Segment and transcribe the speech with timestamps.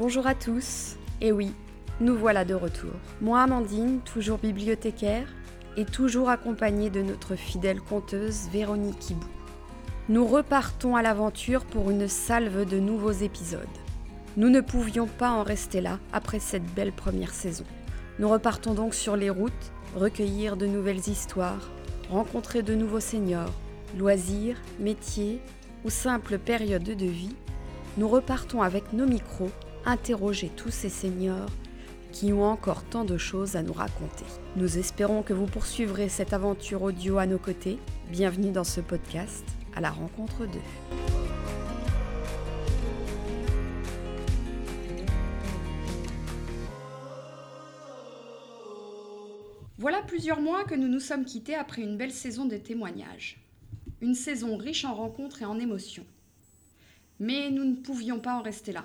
[0.00, 0.96] Bonjour à tous.
[1.20, 1.52] Et oui,
[2.00, 2.92] nous voilà de retour.
[3.20, 5.28] Moi, Amandine, toujours bibliothécaire,
[5.76, 9.26] et toujours accompagnée de notre fidèle conteuse Véronique Hibou.
[10.08, 13.60] Nous repartons à l'aventure pour une salve de nouveaux épisodes.
[14.38, 17.66] Nous ne pouvions pas en rester là après cette belle première saison.
[18.18, 21.68] Nous repartons donc sur les routes, recueillir de nouvelles histoires,
[22.08, 23.52] rencontrer de nouveaux seniors,
[23.98, 25.42] loisirs, métiers
[25.84, 27.36] ou simples périodes de vie.
[27.98, 29.50] Nous repartons avec nos micros,
[29.84, 31.48] interroger tous ces seniors
[32.12, 34.24] qui ont encore tant de choses à nous raconter.
[34.56, 37.78] Nous espérons que vous poursuivrez cette aventure audio à nos côtés.
[38.10, 40.58] Bienvenue dans ce podcast, à la rencontre d'eux.
[49.78, 53.38] Voilà plusieurs mois que nous nous sommes quittés après une belle saison de témoignages.
[54.02, 56.04] Une saison riche en rencontres et en émotions.
[57.18, 58.84] Mais nous ne pouvions pas en rester là.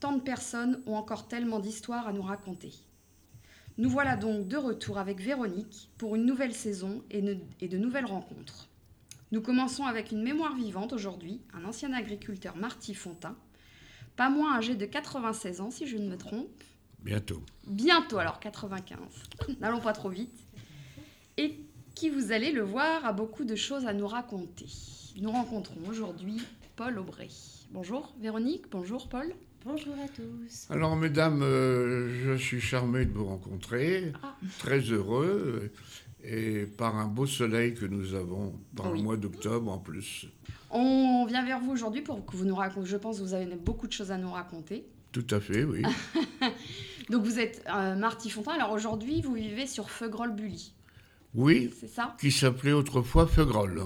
[0.00, 2.72] Tant de personnes ont encore tellement d'histoires à nous raconter.
[3.76, 8.68] Nous voilà donc de retour avec Véronique pour une nouvelle saison et, de nouvelles rencontres.
[9.32, 13.36] Nous commençons avec une mémoire vivante aujourd'hui, un ancien agriculteur Marty Fontin,
[14.14, 16.62] pas moins âgé de 96 ans si je ne me trompe.
[17.00, 17.42] Bientôt.
[17.66, 18.98] Bientôt alors 95.
[19.60, 20.38] N'allons pas trop vite.
[21.36, 21.58] Et
[21.96, 24.66] qui vous allez le voir a beaucoup de choses à nous raconter.
[25.20, 26.40] Nous rencontrons aujourd'hui
[26.76, 27.30] Paul Aubray.
[27.70, 29.34] Bonjour Véronique, bonjour Paul.
[29.64, 30.66] Bonjour à tous.
[30.68, 34.36] Alors, mesdames, euh, je suis charmé de vous rencontrer, ah.
[34.58, 35.70] très heureux,
[36.22, 40.26] et par un beau soleil que nous avons dans le mois d'octobre en plus.
[40.70, 43.46] On vient vers vous aujourd'hui pour que vous nous racontiez, je pense que vous avez
[43.56, 44.86] beaucoup de choses à nous raconter.
[45.12, 45.82] Tout à fait, oui.
[47.10, 50.74] Donc vous êtes euh, Marty Fontin, alors aujourd'hui vous vivez sur Feugrol-Bully.
[51.34, 52.14] Oui, c'est ça?
[52.20, 53.84] Qui s'appelait autrefois Feugrol.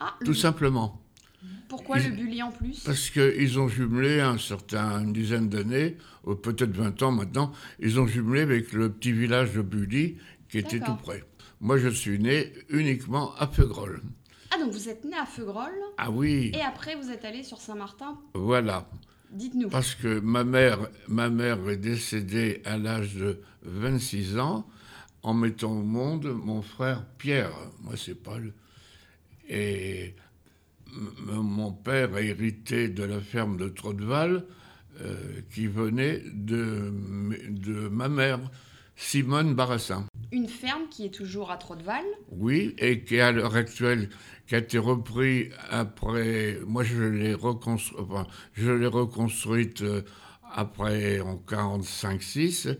[0.00, 1.00] Ah, tout simplement.
[1.68, 2.80] Pourquoi le Bully en plus?
[2.84, 5.96] Parce qu'ils ont jumelé un certain, une dizaine d'années,
[6.42, 10.16] peut-être 20 ans maintenant, ils ont jumelé avec le petit village de Bully
[10.48, 11.22] qui était tout près.
[11.60, 14.02] Moi, je suis né uniquement à Feugrol.
[14.50, 16.52] Ah, donc vous êtes né à Feugrol Ah oui.
[16.54, 18.18] Et après, vous êtes allé sur Saint-Martin?
[18.34, 18.88] Voilà.
[19.30, 19.68] Dites-nous.
[19.68, 24.66] Parce que ma mère, ma mère est décédée à l'âge de 26 ans
[25.22, 27.52] en mettant au monde mon frère Pierre.
[27.82, 28.54] Moi, c'est Paul.
[29.48, 30.14] Et
[31.88, 34.44] père a hérité de la ferme de Trotteval,
[35.00, 35.14] euh,
[35.50, 36.92] qui venait de,
[37.48, 38.40] de ma mère,
[38.94, 40.04] Simone Barassin.
[40.30, 42.04] Une ferme qui est toujours à Trotteval?
[42.30, 44.10] Oui, et qui à l'heure actuelle,
[44.46, 46.58] qui a été repris après.
[46.66, 48.26] Moi, je l'ai reconstruite, enfin,
[48.58, 50.02] reconstruite euh,
[50.54, 52.76] après en 45-6.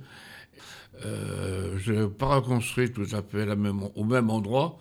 [1.07, 4.79] Euh, je l'ai pas reconstruite tout à fait même, au même endroit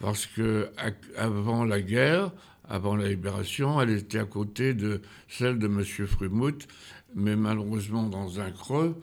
[0.00, 0.70] parce que
[1.16, 2.30] avant la guerre,
[2.68, 5.82] avant la libération, elle était à côté de celle de M.
[6.06, 6.66] Frumouth,
[7.14, 9.00] mais malheureusement dans un creux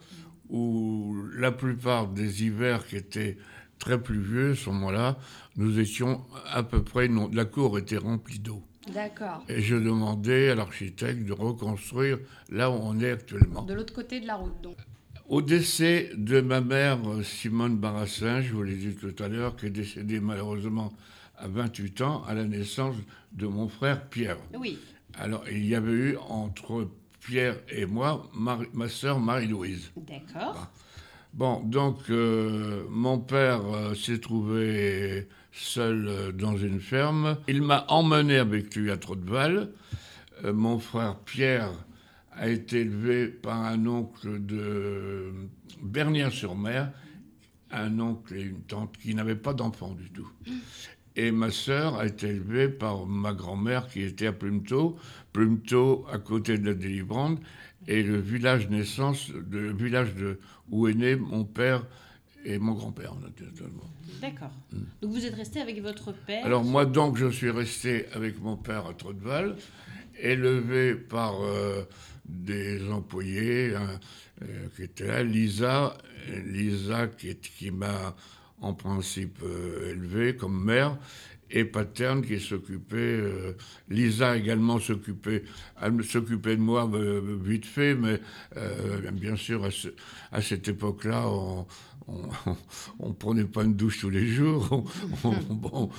[0.48, 3.38] où la plupart des hivers qui étaient
[3.78, 5.18] très pluvieux à ce moment-là,
[5.56, 8.62] nous étions à peu près, non, la cour était remplie d'eau.
[8.92, 9.44] D'accord.
[9.48, 12.18] Et je demandais à l'architecte de reconstruire
[12.50, 13.62] là où on est actuellement.
[13.62, 14.76] De l'autre côté de la route, donc.
[15.28, 19.66] Au décès de ma mère, Simone Barassin, je vous l'ai dit tout à l'heure, qui
[19.66, 20.92] est décédée malheureusement
[21.42, 22.96] à 28 ans à la naissance
[23.32, 24.38] de mon frère Pierre.
[24.58, 24.78] Oui.
[25.14, 26.88] Alors, il y avait eu entre
[27.20, 29.92] Pierre et moi ma sœur Marie-Louise.
[29.96, 30.70] D'accord.
[31.34, 37.38] Bon, donc euh, mon père euh, s'est trouvé seul euh, dans une ferme.
[37.48, 39.70] Il m'a emmené avec lui à Trotteval.
[40.44, 41.70] mon frère Pierre
[42.32, 45.32] a été élevé par un oncle de
[45.80, 46.92] Bernières-sur-Mer,
[47.70, 50.30] un oncle et une tante qui n'avaient pas d'enfants du tout.
[51.16, 54.96] Et ma sœur a été élevée par ma grand-mère qui était à Plumetot,
[55.32, 57.38] Plumetot à côté de la Délivrande,
[57.86, 60.38] et le village naissance, le village de,
[60.70, 61.84] où est né mon père
[62.44, 63.90] et mon grand-père, naturellement.
[64.20, 64.52] D'accord.
[64.72, 64.84] Hmm.
[65.00, 68.56] Donc vous êtes resté avec votre père Alors moi donc je suis resté avec mon
[68.56, 69.56] père à Trotteval,
[70.20, 71.82] élevé par euh,
[72.24, 74.00] des employés hein,
[74.42, 75.96] euh, qui étaient là, Lisa,
[76.46, 78.14] Lisa qui, qui m'a
[78.62, 80.96] en principe euh, élevée comme mère
[81.50, 82.96] et paterne qui s'occupait.
[82.96, 83.52] Euh,
[83.90, 85.44] Lisa également s'occupait,
[86.08, 88.20] s'occupait de moi euh, vite fait, mais
[89.12, 89.68] bien sûr
[90.30, 91.66] à, cette époque-là, on,
[93.00, 94.84] on, prenait pas une douche tous les jours.
[95.50, 95.90] bon,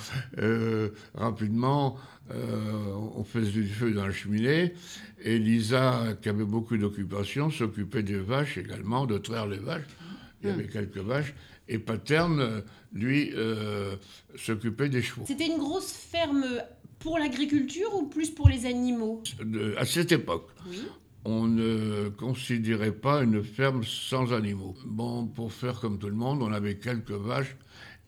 [1.14, 1.96] rapidement,
[2.30, 4.74] on faisait du feu dans la cheminée.
[5.22, 9.86] Et Lisa, qui avait beaucoup d'occupations, s'occupait des vaches également, de traire les vaches.
[10.42, 11.32] Il y avait quelques vaches.
[11.68, 12.62] Et Paterne,
[12.92, 13.96] lui, euh,
[14.36, 15.24] s'occupait des chevaux.
[15.26, 16.44] C'était une grosse ferme
[16.98, 19.22] pour l'agriculture ou plus pour les animaux?
[19.76, 20.48] À cette époque.
[20.68, 20.82] Oui.
[21.26, 24.74] on ne considérait pas une ferme sans animaux.
[24.84, 27.56] Bon, pour faire comme tout le monde, on avait quelques vaches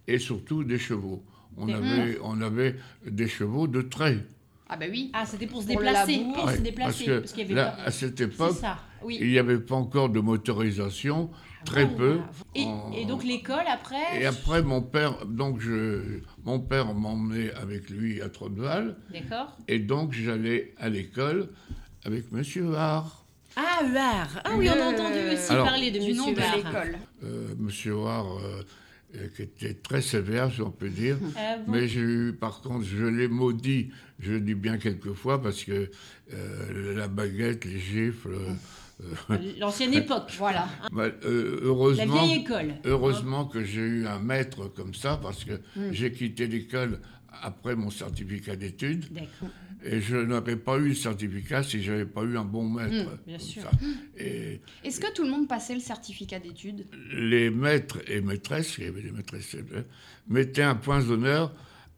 [0.07, 1.23] et surtout des chevaux.
[1.57, 2.77] On, avait, on avait
[3.07, 4.19] des chevaux de trait.
[4.69, 5.11] Ah bah oui.
[5.15, 6.21] Ah, c'était pour se déplacer.
[6.35, 7.05] Pour Ouais, se déplacer.
[7.07, 8.79] parce parce qu'il y avait là, pas- à cette C'est époque, ça.
[9.03, 9.17] Oui.
[9.21, 11.31] il n'y avait pas encore de motorisation,
[11.67, 11.97] très Voilà.
[11.97, 12.19] peu.
[12.55, 17.53] Et, En- et donc l'école après Et après, mon père, donc je, mon père m'emmenait
[17.53, 19.55] avec lui à Trotteval, D'accord.
[19.69, 21.49] et donc j'allais à l'école
[22.05, 23.25] avec Monsieur Var.
[23.57, 24.43] Ah, Huard.
[24.45, 26.57] Ah oui, on a entendu aussi Alors- parler de du nom Monsieur de Huard.
[26.57, 26.99] l'école.
[27.25, 28.63] Euh, Monsieur Var, euh,
[29.17, 31.17] euh, qui était très sévère, si on peut dire.
[31.37, 33.91] Ah bon Mais j'ai eu, par contre, je l'ai maudit,
[34.21, 35.91] je dis bien quelquefois, parce que
[36.35, 38.53] euh, la baguette, les gifles, euh,
[39.59, 40.33] L'ancienne époque.
[40.39, 40.69] Voilà.
[40.93, 42.75] bah, euh, La heureusement, vieille école.
[42.85, 45.91] heureusement que j'ai eu un maître comme ça, parce que Hmm.
[45.93, 47.01] j'ai quitté l'école
[47.43, 49.51] après mon certificat d'études, D'accord.
[49.85, 53.11] et je n'aurais pas eu le certificat si j'avais pas eu un bon maître.
[53.11, 53.63] Hmm, bien sûr.
[54.85, 56.87] Est-ce que tout le monde passait le certificat d'études?
[57.13, 59.83] Les maîtres et maîtresses, il y avait des maîtresses, euh,
[60.29, 61.53] mettaient un point d'honneur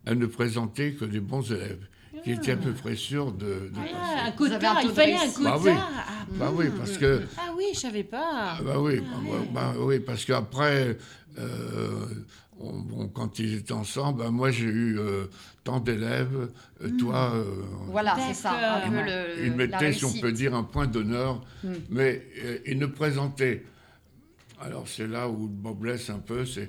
[0.06, 1.86] à ne présenter que des bons élèves,
[2.34, 4.20] qui étaient à peu près sûrs de, de Ah, passer.
[4.20, 5.50] un un quota, taux il de fallait un quota.
[5.50, 5.70] Bah oui.
[5.74, 8.56] Ah, Bah oui, parce que ah oui, je savais pas.
[8.58, 9.06] Ah bah oui, bah,
[9.52, 10.98] bah, bah oui, parce qu'après,
[11.38, 12.06] euh,
[12.60, 15.24] on- bon, quand ils étaient ensemble, bah, moi j'ai eu euh,
[15.64, 16.50] tant d'élèves,
[16.82, 17.44] euh, toi, euh,
[17.86, 18.52] Voilà, c'est ça.
[18.84, 19.06] Un peu D'accord.
[19.06, 21.72] le, ils la mettaient, si on peut dire, un point d'honneur, Hmm.
[21.90, 23.64] mais euh, ils ne présentaient.
[24.60, 26.68] Alors c'est là où le bas blesse un peu, c'est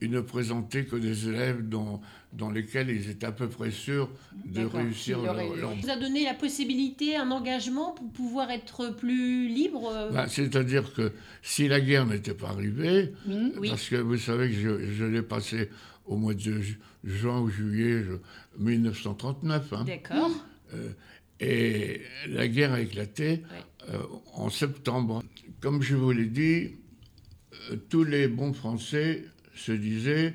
[0.00, 2.00] ils ne présentaient que des élèves dont,
[2.32, 4.10] dans lesquels ils étaient à peu près sûrs
[4.44, 8.90] de réussir leur, leur- Ça vous a donné la possibilité, un engagement pour pouvoir être
[8.96, 13.12] plus libre euh, Bah, C'est-à-dire que si la guerre n'était pas arrivée.
[13.58, 13.68] Oui.
[13.70, 15.70] Parce que vous savez que je, je l'ai passé
[16.06, 19.72] au mois de ju- juin ou juillet je- 1939.
[19.72, 19.84] hein.
[19.84, 20.30] D'accord.
[20.74, 20.88] Euh,
[21.40, 23.42] et la guerre a éclaté
[23.90, 23.98] euh,
[24.34, 25.22] en septembre.
[25.60, 26.76] Comme je vous l'ai dit,
[27.70, 29.24] euh, tous les bons Français
[29.54, 30.34] se disaient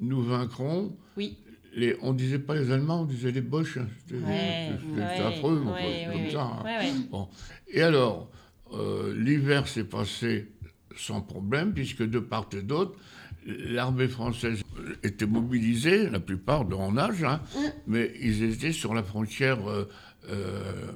[0.00, 0.96] nous vaincrons.
[1.16, 1.36] Oui.
[1.74, 3.76] Les, on ne disait pas les Allemands, on disait les Boches.
[3.78, 3.86] hein.
[4.06, 6.42] C'était Ouais, ouais, affreux, ouais, comme ça.
[6.64, 6.92] hein.
[7.10, 7.28] Bon.
[7.68, 8.30] Et alors,
[8.72, 10.48] euh, l'hiver s'est passé
[10.96, 12.98] sans problème, puisque de part et d'autre,
[13.46, 14.62] l'armée française
[15.02, 17.58] était mobilisée, la plupart de en âge, hein, Mm.
[17.86, 19.88] mais ils étaient sur la frontière euh,
[20.30, 20.90] euh,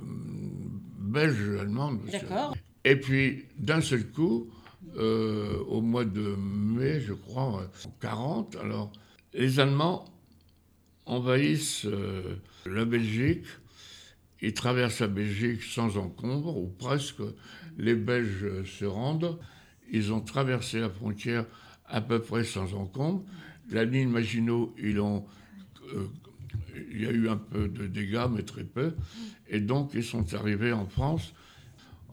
[0.98, 2.00] belge-allemande.
[2.84, 4.48] Et puis, d'un seul coup,
[4.96, 8.92] euh, au mois de mai, je crois, en 40, alors,
[9.32, 10.04] les Allemands
[11.06, 12.36] envahissent euh,
[12.66, 13.46] la Belgique.
[14.42, 17.22] Ils traversent la Belgique sans encombre, ou presque.
[17.78, 19.38] Les Belges se rendent.
[19.90, 21.46] Ils ont traversé la frontière
[21.86, 23.24] à peu près sans encombre.
[23.70, 25.20] La ligne Maginot, euh,
[26.90, 28.94] il y a eu un peu de dégâts, mais très peu.
[29.48, 31.32] Et donc, ils sont arrivés en France.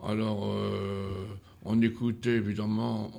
[0.01, 0.55] Alors,
[1.65, 3.11] on écoutait évidemment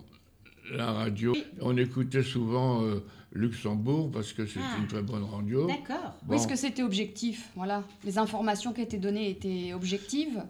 [0.73, 1.35] la radio.
[1.61, 3.01] On écoutait souvent euh,
[3.33, 4.79] Luxembourg parce que c'était Ah.
[4.81, 5.67] une très bonne radio.
[5.67, 6.15] D'accord.
[6.29, 7.83] Oui, est-ce que c'était objectif Voilà.
[8.05, 10.43] Les informations qui étaient données étaient objectives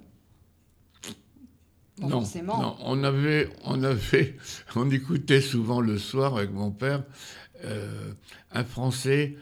[2.00, 2.60] non, forcément.
[2.62, 4.36] non, on avait, on avait,
[4.76, 7.02] on écoutait souvent le soir avec mon père
[7.64, 8.12] euh,
[8.52, 9.36] un Français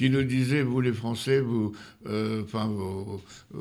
[0.00, 1.72] qui nous disait vous les Français vous,
[2.06, 3.20] euh, enfin vous,
[3.54, 3.58] euh,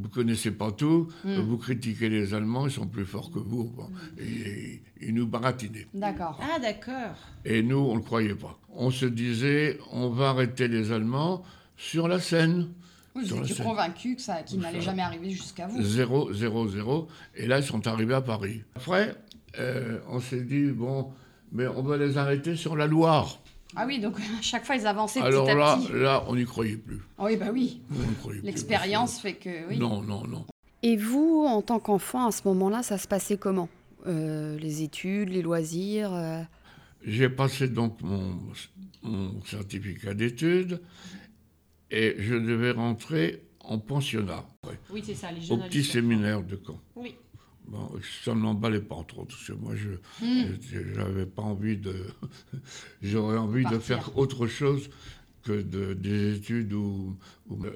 [0.00, 1.40] vous connaissez pas tout, Mm.
[1.40, 3.64] vous critiquez les Allemands, ils sont plus forts que vous.
[3.64, 3.88] Bon.
[4.16, 5.88] Et, il nous baratinait.
[5.92, 6.38] D'accord.
[6.40, 7.16] Ah, d'accord.
[7.44, 8.56] Et nous, on ne le croyait pas.
[8.72, 11.42] On se disait, on va arrêter les Allemands
[11.76, 12.68] sur la Seine.
[13.16, 14.84] Vous Sur étiez convaincu que ça, qu'il Ça n'allait va.
[14.84, 15.82] jamais arriver jusqu'à vous.
[15.82, 17.08] 0, 0, 0.
[17.34, 18.62] Et là, ils sont arrivés à Paris.
[18.76, 19.16] Après,
[19.58, 21.10] euh, on s'est dit, bon,
[21.50, 23.41] mais on va les arrêter sur la Loire.
[23.76, 25.92] Ah oui, donc à chaque fois ils avançaient Alors petit à là, petit.
[25.92, 27.00] là, on n'y croyait plus.
[27.18, 27.80] Ah oui, bah oui.
[27.90, 29.78] On n'y croyait plus, L'expérience fait que oui.
[29.78, 30.44] Non, non, non.
[30.82, 33.68] Et vous, en tant qu'enfant, à ce moment-là, ça se passait comment?
[34.06, 36.42] Euh, Les études, les loisirs euh,
[37.04, 38.36] J'ai passé donc mon,
[39.02, 40.80] mon certificat d'études
[41.90, 44.44] et je devais rentrer en pensionnat
[44.90, 46.80] Oui, c'est ça, les au petit séminaire de Caen.
[46.96, 47.14] Oui.
[47.68, 47.90] Bon,
[48.24, 49.90] ça ne m'emballait pas trop, parce que moi, je
[50.24, 50.52] Hmm.
[50.70, 51.94] je- j'avais pas envie de...
[53.02, 54.90] J'aurais envie de faire autre chose
[55.44, 57.16] que de, des études ou,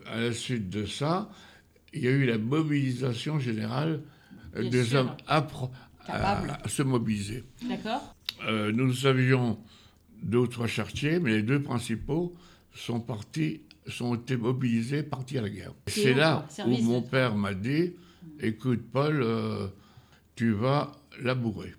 [0.06, 1.30] À la suite de ça,
[1.92, 4.02] il y a eu la mobilisation générale
[4.56, 5.00] euh, Bien des sûr.
[5.00, 5.70] hommes appro-
[6.08, 7.44] à, à se mobiliser.
[7.68, 8.14] D'accord.
[8.46, 9.58] Euh, nous avions
[10.22, 12.34] deux ou trois chartiers, mais les deux principaux
[12.74, 15.72] sont partis, sont été mobilisés, partis à la guerre.
[15.88, 17.94] C'est C'est là où mon père m'a dit,
[18.40, 19.68] écoute Paul, euh,
[20.34, 20.92] tu vas
[21.22, 21.74] labourer.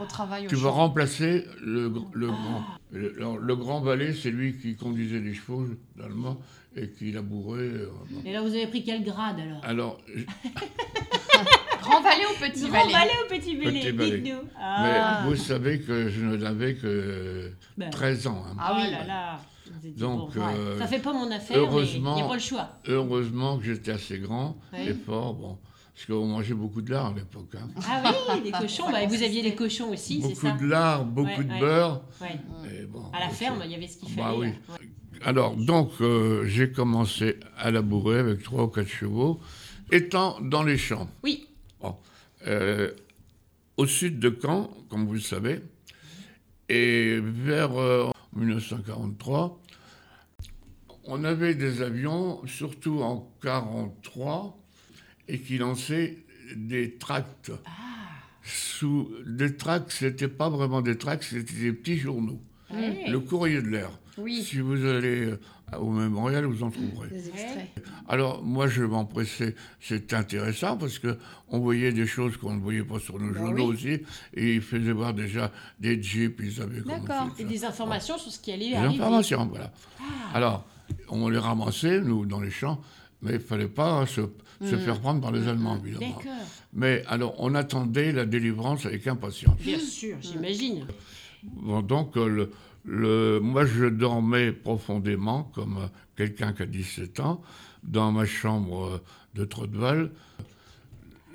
[0.00, 0.72] Au travail, au Tu vas champ.
[0.74, 2.26] remplacer le, Ah.
[2.26, 2.64] grand.
[2.92, 5.66] Le, le- le grand valet, c'est lui qui conduisait les chevaux,
[5.96, 6.38] d'allemand,
[6.76, 7.58] et qui labourait.
[7.62, 7.88] euh.
[8.24, 9.60] Et là, vous avez pris quel grade alors?
[9.64, 10.24] Alors, j-
[11.82, 13.92] Grand Valais ou Petit Grand Valais ou Petit Valais.
[13.92, 14.42] Dites-nous.
[14.42, 15.22] Mais Ah.
[15.26, 17.90] vous savez que je n'avais que Ben.
[17.90, 18.44] 13 ans.
[18.46, 18.56] hein.
[18.58, 18.82] Ah oui.
[18.86, 19.40] Oh là là.
[19.70, 20.42] Vous étiez Donc, bon.
[20.46, 22.68] euh, ça fait pas mon affaire, heureusement- mais il n'y a pas le choix.
[22.88, 24.80] Heureusement que j'étais assez grand Oui.
[24.88, 25.34] et fort.
[25.34, 25.58] Bon,
[25.98, 27.52] parce qu'on mangeait beaucoup de lard à l'époque.
[27.56, 27.68] hein.
[27.88, 28.88] Ah oui, des cochons.
[28.88, 31.58] Bah, vous aviez des cochons aussi, c'est beaucoup ça de lard, beaucoup Ouais, de ouais.
[31.58, 32.02] beurre.
[32.20, 32.38] Ouais.
[32.72, 34.54] et bon, À la ferme, il y avait ce qu'il Bah fallait.
[34.80, 34.88] oui.
[35.24, 39.40] Alors, donc, euh, j'ai commencé à labourer avec trois ou quatre chevaux,
[39.90, 41.08] étant dans les champs.
[41.24, 41.48] Oui.
[41.80, 41.96] Bon.
[42.46, 42.92] Euh,
[43.76, 45.60] au sud de Caen, comme vous le savez,
[46.68, 49.60] et vers euh, 1943,
[51.06, 54.56] on avait des avions, surtout en 43,
[55.28, 56.18] et qui lançaient
[56.56, 57.52] des tracts.
[58.42, 62.40] Sous des tracts, c'était pas vraiment des tracts, c'était des petits journaux.
[62.70, 63.90] Le courrier de l'air.
[64.16, 64.42] Oui.
[64.42, 65.38] Si vous allez euh,
[65.78, 67.08] au mémorial, vous en trouverez.
[67.08, 67.68] Des extraits.
[68.08, 69.54] Alors, moi, je m'empressais.
[69.80, 71.16] C'est intéressant parce que
[71.48, 73.74] on voyait des choses qu'on ne voyait pas sur nos Bah journaux oui.
[73.74, 74.00] aussi.
[74.34, 77.30] Et ils faisaient voir déjà des jeeps, ils savaient comment D'accord.
[77.38, 77.48] Et ça.
[77.48, 78.94] des informations sur ce qui allait Des arriver.
[79.02, 79.72] informations, voilà.
[80.00, 80.02] Ah.
[80.34, 80.66] Alors,
[81.08, 82.80] on les ramassait, nous, dans les champs,
[83.22, 84.22] mais il ne fallait pas se,
[84.62, 84.78] se Mm.
[84.80, 86.20] faire prendre par les Allemands, évidemment.
[86.72, 89.56] Mais alors, on attendait la délivrance avec impatience.
[89.58, 90.86] Bien sûr, j'imagine.
[91.42, 92.50] Bon, donc, euh, le,
[92.84, 97.40] le- moi, je dormais profondément, comme euh, quelqu'un qui a 17 ans,
[97.84, 98.98] dans ma chambre euh,
[99.34, 100.10] de Trotteval.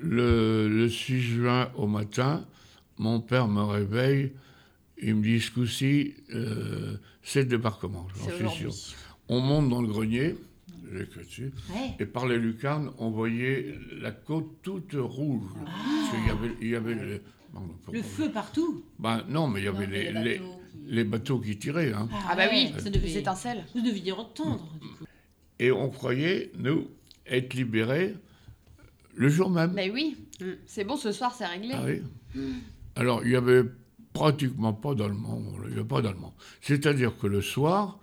[0.00, 2.44] Le, le 6 juin au matin,
[2.98, 4.32] mon père me réveille.
[5.02, 8.72] Il me dit, ce coup-ci, euh, c'est le débarquement, j'en suis sûr.
[9.28, 10.36] On monte dans le grenier,
[10.92, 11.94] dessus, Ouais.
[11.98, 15.42] et par les lucarnes, on voyait la côte toute rouge.
[15.64, 17.22] Parce qu'il y avait, il y avait le,
[17.54, 18.84] non, non, Le feu partout.
[18.98, 20.40] ben, non, mais il y avait les, les,
[20.86, 21.92] les bateaux qui tiraient.
[21.92, 22.08] hein.
[22.28, 23.64] Ah bah oui, ça des étincelles.
[23.74, 25.04] Vous deviez entendre, du coup.
[25.58, 26.88] Et on croyait, nous,
[27.26, 28.14] être libérés
[29.14, 29.72] le jour même.
[29.72, 30.44] Mais oui, Mm.
[30.66, 31.70] c'est bon, ce soir c'est réglé.
[31.74, 32.02] Ah oui.
[32.96, 33.62] Alors, il n'y avait
[34.12, 35.40] pratiquement pas d'Allemands.
[35.64, 36.34] Il n'y avait pas d'Allemands.
[36.60, 38.00] C'est-à-dire que le soir,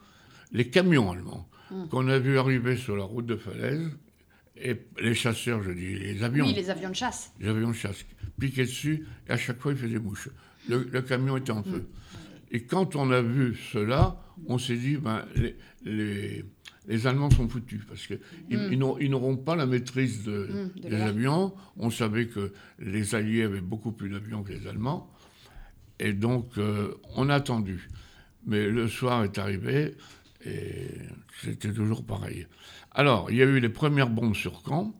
[0.53, 1.47] les camions allemands
[1.90, 3.90] Qu'on a vu arriver sur la route de Falaise,
[4.58, 7.32] et les chasseurs, je dis, les avions, Oui, les avions de chasse.
[7.40, 8.06] les avions de chasse,
[8.40, 10.30] piquaient dessus, et à chaque fois, ils faisaient mouche.
[10.70, 11.88] Le, le camion était en feu.
[12.51, 16.46] Et quand on a vu cela, on s'est dit, ben, les, les,
[16.88, 20.82] les Allemands sont foutus, parce qu'ils ils n'auront- ils n'auront pas la maîtrise de, Mm,
[20.82, 21.54] de des avions.
[21.78, 25.10] On savait que les Alliés avaient beaucoup plus d'avions que les Allemands.
[26.00, 27.88] Et donc, euh, on a attendu.
[28.46, 29.96] Mais le soir est arrivé,
[30.45, 30.88] et
[31.43, 32.48] c'était toujours pareil.
[32.91, 34.93] Alors, il y a eu les premières bombes sur Caen,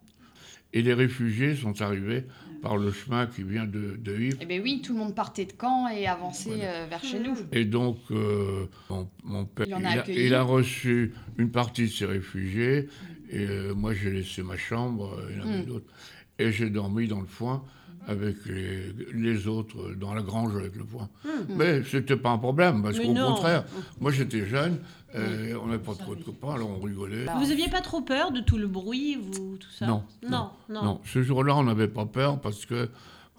[0.74, 2.24] et les réfugiés sont arrivés
[2.62, 4.38] par le chemin qui vient de, de Ypres.
[4.42, 7.36] Eh bien oui, tout le monde partait de Caen et avançait euh, vers chez nous.
[7.52, 10.26] Et donc, euh, mon, mon père, Il a il a, accueilli.
[10.28, 12.88] il a reçu une partie de ces réfugiés,
[13.32, 15.66] et euh, moi j'ai laissé ma chambre, il en avait Mm.
[15.66, 15.92] d'autres,
[16.40, 17.64] et j'ai dormi dans le foin
[18.08, 21.10] avec les, les autres, dans la grange avec le foin.
[21.50, 23.64] Mais c'était pas un problème, parce qu'au contraire,
[24.00, 24.80] moi j'étais jeune,
[25.16, 27.26] euh, on n'avait pas trop de copains, alors on rigolait.
[27.38, 29.86] Vous aviez pas trop peur de tout le bruit, vous, tout ça?
[29.88, 30.84] Non, Non, non.
[30.84, 32.90] Non, ce jour-là, on n'avait pas peur parce que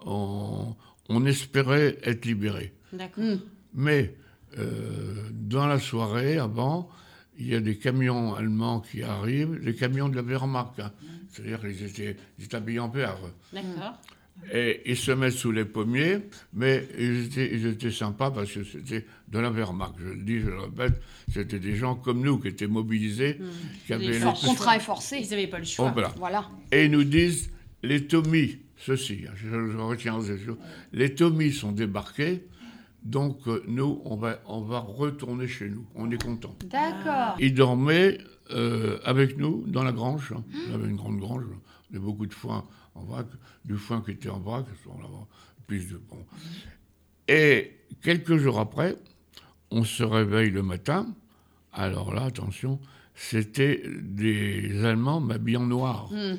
[0.05, 0.75] on,
[1.09, 2.73] on espérait être libérés.
[2.93, 3.25] D'accord.
[3.25, 3.39] Mm.
[3.75, 4.15] Mais
[4.59, 6.89] euh, dans la soirée, avant,
[7.39, 10.79] il y a des camions allemands qui arrivent, les camions de la Wehrmacht.
[10.81, 10.93] hein.
[11.31, 13.17] C'est-à-dire qu'ils étaient, ils étaient habillés en vert.
[13.53, 13.99] D'accord.
[14.53, 16.19] Et ils se mettent sous les pommiers,
[16.53, 19.95] mais ils étaient, ils étaient sympas parce que c'était de la Wehrmacht.
[19.99, 21.01] Je le dis, je le répète,
[21.33, 23.39] c'était des gens comme nous qui étaient mobilisés,
[23.87, 24.47] qui avaient Des le- Leur forces.
[24.47, 25.19] contrat est forcé.
[25.23, 25.91] Ils n'avaient pas le Oh, choix.
[25.93, 26.13] voilà.
[26.19, 26.49] Voilà.
[26.73, 27.51] Et ils nous disent,
[27.83, 30.59] les Tommy, ceci, hein, je, je retiens ces choses,
[30.93, 32.43] les Tommy sont débarqués,
[33.05, 36.57] donc euh, nous, on va, on va retourner chez nous, on est contents.
[36.67, 37.37] D'accord.
[37.41, 38.19] Ils dormaient
[38.51, 40.43] euh, avec nous dans la grange, hein.
[40.71, 41.45] on avait une grande grange,
[41.97, 43.27] avait beaucoup de foin en vrac,
[43.65, 44.65] du foin qui était en vrac,
[45.67, 46.25] plus de, bon.
[47.29, 47.73] Et
[48.03, 48.97] quelques jours après,
[49.71, 51.15] on se réveille le matin,
[51.73, 52.79] alors là, attention,
[53.15, 56.37] c'était des Allemands m'habillés en noir Hmm.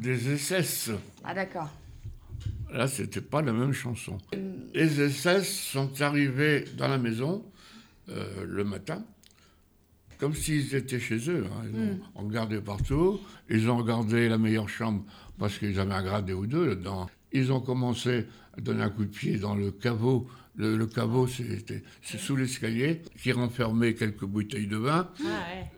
[0.00, 0.90] des SS.
[1.24, 1.70] Ah d'accord.
[2.72, 4.18] Là, c'était pas la même chanson.
[4.74, 7.44] Les SS sont arrivés dans la maison
[8.08, 9.04] euh, le matin,
[10.18, 11.44] comme s'ils étaient chez eux.
[11.46, 11.64] hein.
[11.72, 13.20] Ils ont regardé partout.
[13.50, 15.04] Ils ont regardé la meilleure chambre
[15.38, 17.08] parce qu'ils avaient un gradé ou deux là-dedans.
[17.32, 20.26] Ils ont commencé à donner un coup de pied dans le caveau.
[20.58, 21.62] Le, le caveau, c'est
[22.18, 25.24] sous l'escalier qui renfermait quelques bouteilles de vin, Ah,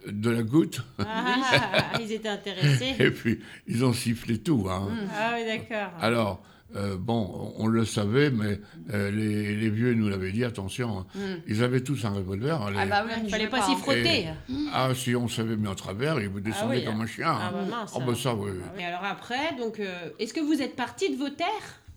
[0.07, 0.13] ouais.
[0.13, 2.95] de la goutte, Ah, ils étaient intéressés.
[3.01, 4.69] et puis ils ont sifflé tout.
[4.71, 4.89] hein.
[5.13, 5.91] Ah oui, d'accord.
[6.01, 6.45] Alors,
[6.77, 8.61] euh, bon, on le savait, mais
[8.93, 11.07] euh, les, les vieux nous l'avaient dit, attention, hein.
[11.15, 11.21] Mm.
[11.47, 12.61] ils avaient tous un revolver.
[12.61, 14.27] hein, les- Ah bah oui, Il fallait pas s'y frotter.
[14.75, 16.85] Ah, si on savait mis en travers, ils vous descendaient oui.
[16.85, 17.27] comme un chien.
[17.29, 17.51] Ah hein.
[17.55, 17.93] bah mince.
[17.97, 18.51] Ah bah ça, oui.
[18.79, 21.47] Et alors après, donc, euh, est-ce que vous êtes parti de vos terres,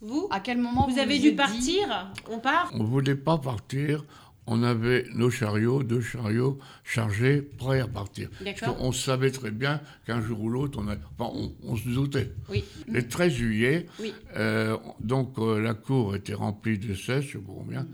[0.01, 0.27] vous?
[0.31, 2.71] À quel moment Vous avez vous dû êtes dit- partir On part?
[2.73, 4.03] On ne voulait pas partir.
[4.47, 8.29] On avait nos chariots, deux chariots chargés, prêts à partir.
[8.43, 11.87] Parce qu'on savait très bien qu'un jour ou l'autre, on, a- enfin, on, on se
[11.89, 12.31] doutait.
[12.49, 12.63] Oui.
[12.87, 14.13] Le 13 juillet, Oui.
[14.37, 17.87] euh, donc euh, la cour était remplie de 16, je comprends bien,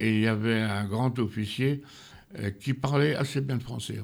[0.00, 1.82] et il y avait un grand officier
[2.38, 3.98] euh, qui parlait assez bien le français.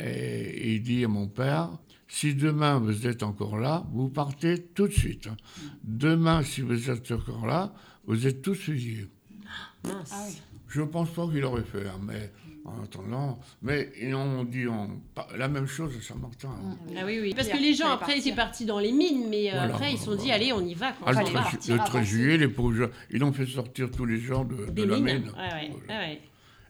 [0.00, 1.70] Et il dit à mon père,
[2.08, 5.28] si demain vous êtes encore là, vous partez tout de suite.
[5.28, 5.36] hein.
[5.82, 7.72] Demain, si vous êtes encore là,
[8.06, 9.08] vous êtes tous fusillés.
[9.84, 9.90] Ah
[10.28, 10.36] oui.
[10.74, 12.32] Je ne pense pas qu'il aurait fait, hein, mais
[12.64, 14.64] en attendant, mais ils ont dit
[15.36, 16.48] la même chose à Saint-Martin.
[16.48, 16.76] hein.
[16.96, 17.32] Ah oui, oui.
[17.36, 19.92] Parce que les gens, après, ils étaient partis dans les mines, mais euh, Voilà, après,
[19.92, 20.90] ils se sont voilà, dit, allez, on y va.
[20.92, 21.06] Quoi.
[21.06, 21.42] Ah, le on y 13, va.
[21.42, 22.06] partir le à 13 passer.
[22.10, 25.04] juillet, les pauvres gens, ils ont fait sortir tous les gens de, la mine.
[25.06, 26.00] Ouais, ouais, Voilà.
[26.00, 26.20] ouais, ouais.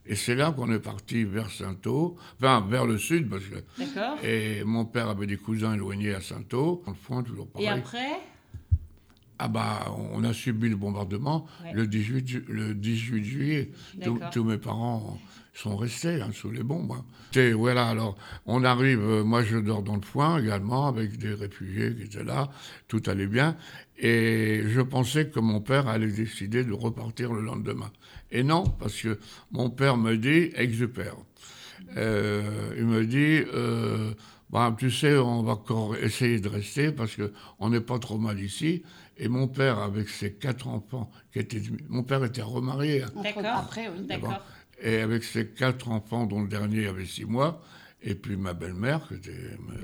[0.06, 4.18] Et c'est là qu'on est parti vers Saint-Au, enfin vers le sud, parce que D'accord.
[4.22, 7.66] et mon père avait des cousins éloignés à Saint-Au, dans le foin, toujours pareil.
[7.68, 8.20] Et après?
[9.38, 11.72] Ah bah, on a subi le bombardement Ouais.
[11.72, 13.70] le, 18, ju- le 18 juillet.
[14.32, 15.18] Tous, mes parents
[15.52, 16.92] sont restés hein, sous les bombes.
[16.92, 17.04] hein.
[17.36, 21.34] Et voilà, alors, on arrive, euh, moi je dors dans le foin également, avec des
[21.34, 22.48] réfugiés qui étaient là,
[22.88, 23.56] tout allait bien.
[23.98, 27.90] Et je pensais que mon père allait décider de repartir le lendemain.
[28.30, 29.18] Et non, parce que
[29.52, 31.16] mon père me dit, exupère.
[31.96, 34.12] Euh, il me dit, euh,
[34.50, 38.18] Bah, tu sais, on va encore essayer de rester parce que on n'est pas trop
[38.18, 38.84] mal ici.
[39.16, 43.44] Et mon père, avec ses quatre enfants, qui étaient, mon père était remarié, hein, D'accord.
[43.46, 44.06] Après, oui.
[44.06, 44.42] D'accord.
[44.82, 47.62] et avec ses quatre enfants, dont le dernier avait six mois,
[48.02, 49.76] et puis ma belle-mère, qui était, euh,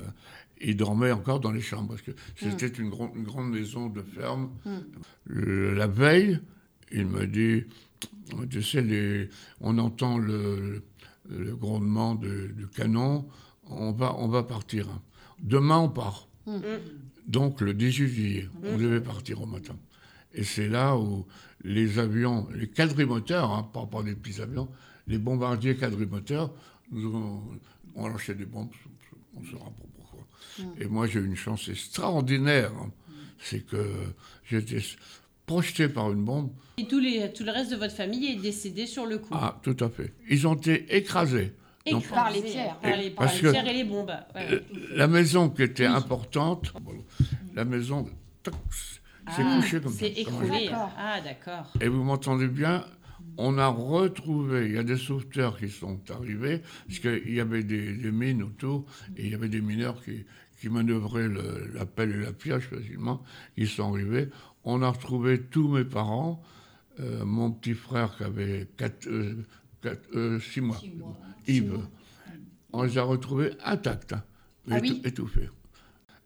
[0.60, 4.02] il dormait encore dans les chambres parce que c'était une, grande- une grande maison de
[4.02, 4.50] ferme.
[5.24, 6.40] Le- la veille,
[6.92, 7.64] il me dit,
[8.50, 10.82] tu sais, les- on entend le,
[11.30, 13.28] le grondement de- du canon,
[13.68, 14.88] on va, on va partir.
[15.40, 16.26] Demain, on part.
[17.30, 19.76] Donc, le 18 juillet, on devait partir au matin.
[20.34, 21.26] Et c'est là où
[21.62, 24.68] les avions, les quadrimoteurs, hein, pas, pas des petits avions,
[25.06, 26.52] les bombardiers quadrimoteurs,
[26.90, 27.42] nous ont,
[27.94, 28.70] ont lâché des bombes,
[29.36, 30.26] on ne saura pas pourquoi.
[30.80, 32.72] Et moi, j'ai eu une chance extraordinaire.
[32.80, 32.90] hein.
[33.38, 33.78] C'est que
[34.50, 34.82] j'étais
[35.46, 36.50] projeté par une bombe.
[36.78, 39.32] Et tous les, tout le reste de votre famille est décédé sur le coup.
[39.32, 40.12] Ah, tout à fait.
[40.28, 41.52] Ils ont été écrasés.
[41.90, 42.76] Donc, Écrasés Par les pierres.
[42.80, 44.12] Par les, par Parce les que- pierres et les bombes.
[44.34, 44.64] Ouais, ouais.
[44.94, 46.72] la maison qui était importante,
[47.54, 48.06] la maison
[48.44, 48.52] s'est
[49.26, 49.98] Ah, couchée comme ça.
[50.00, 50.70] C'est écroulé.
[50.72, 51.72] Ah, d'accord.
[51.80, 52.84] Et vous m'entendez bien?
[53.38, 57.62] On a retrouvé, il y a des sauveteurs qui sont arrivés, parce qu'il y avait
[57.62, 58.84] des, des mines autour,
[59.16, 60.24] et il y avait des mineurs qui,
[60.60, 63.22] qui manœuvraient le- la pelle et la pioche facilement,
[63.56, 64.28] ils sont arrivés.
[64.64, 66.42] On a retrouvé tous mes parents,
[66.98, 68.66] euh, mon petit frère qui avait
[70.40, 70.80] 6 mois,
[71.46, 71.78] Yves.
[72.72, 74.22] On les a retrouvés intacts, hein,
[74.70, 75.48] Ah étou- oui étouffés.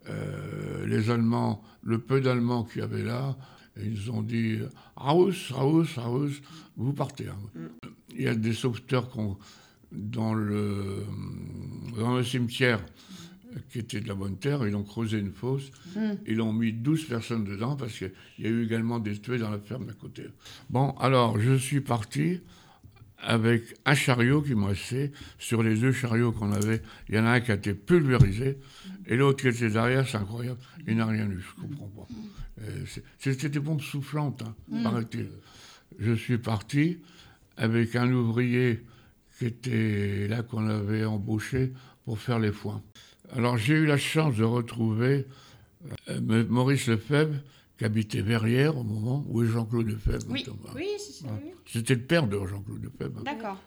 [0.09, 3.37] Euh, les Allemands, le peu d'Allemands qu'il y avait là,
[3.83, 4.59] ils ont dit
[4.97, 6.43] Raus, Raus, Raus,
[6.77, 7.29] vous partez.
[7.29, 7.39] hein.
[8.15, 9.09] Il y a des sauveteurs
[9.91, 11.05] dans, le,
[11.99, 12.81] dans le cimetière
[13.55, 15.71] euh, qui était de la bonne terre, ils ont creusé une fosse,
[16.27, 19.51] ils ont mis 12 personnes dedans parce qu'il y a eu également des tués dans
[19.51, 20.27] la ferme d'à côté.
[20.69, 22.41] Bon, alors je suis parti
[23.19, 25.13] avec un chariot qui me restait.
[25.39, 28.59] Sur les deux chariots qu'on avait, il y en a un qui a été pulvérisé
[29.07, 32.07] et l'autre qui était derrière, c'est incroyable, il n'a rien eu, je comprends pas.
[32.63, 32.85] Euh,
[33.19, 35.29] C'était des bombes soufflantes, hein, paraît-il.
[35.99, 36.99] Je suis parti
[37.57, 38.83] avec un ouvrier
[39.39, 41.73] qui était là qu'on avait embauché
[42.05, 42.83] pour faire les foins.
[43.35, 45.27] Alors j'ai eu la chance de retrouver
[46.09, 47.37] euh, Maurice Lefebvre,
[47.85, 50.25] qui habitait Verrières au moment où est Jean-Claude Lefebvre.
[50.31, 50.53] Oui, ça.
[50.75, 51.51] oui.
[51.67, 53.23] C'était le père de Jean-Claude Lefebvre.
[53.25, 53.59] D'accord.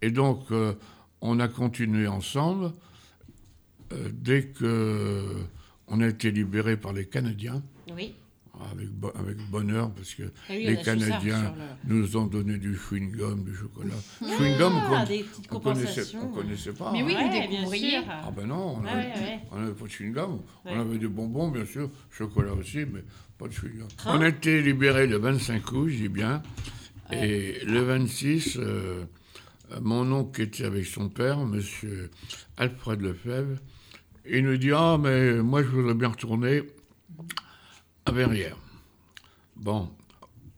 [0.00, 0.74] Et donc, euh,
[1.20, 2.72] on a continué ensemble.
[3.92, 5.22] euh, dès que
[5.86, 7.62] on a été libéré par les Canadiens,
[7.94, 8.14] Oui.
[8.70, 11.54] Avec, bo- avec bonheur, parce que Ah oui, les Canadiens
[11.86, 13.94] le- nous ont donné du chewing-gum, du chocolat.
[14.20, 16.92] chewing-gum, Ah, qu'on des petites on connaissait, pas.
[16.92, 17.30] Mais oui, hein.
[17.30, 18.02] Ouais, bien sûr.
[18.08, 19.40] Ah ben non, on Ouais, avait, ouais, ouais.
[19.50, 20.32] on avait pas de chewing-gum.
[20.64, 20.72] Ouais.
[20.76, 23.02] On avait des bonbons, bien sûr, chocolat aussi, mais
[23.38, 23.88] pas de chewing-gum.
[24.06, 26.42] Hein On a été libérés le 25 août, je dis bien.
[27.12, 29.04] Et le 26, euh,
[29.72, 32.10] euh, mon oncle qui était avec son père, monsieur
[32.56, 33.58] Alfred Lefebvre,
[34.30, 36.62] il nous dit Ah, mais moi je voudrais bien retourner
[38.12, 38.58] à Verrières.
[39.56, 39.90] Bon,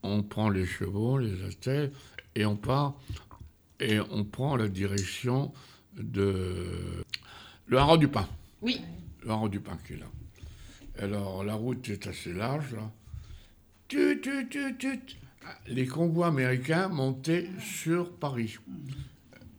[0.02, 1.92] on prend les chevaux, les attelles,
[2.34, 2.94] et on part,
[3.80, 5.52] et on prend la direction
[5.96, 7.04] de
[7.66, 8.28] le Haras du Pin.
[8.60, 8.80] Oui.
[9.22, 10.06] Le Haras du Pin qui est là.
[10.98, 12.90] Alors, la route est assez large, là.
[13.88, 15.16] tut, tut, tut, tut.
[15.68, 18.56] Les convois américains montaient sur Paris.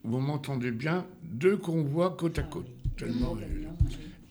[0.02, 1.06] Vous m'entendez bien?
[1.22, 2.66] Deux convois côte à côte.
[2.96, 3.36] Tellement-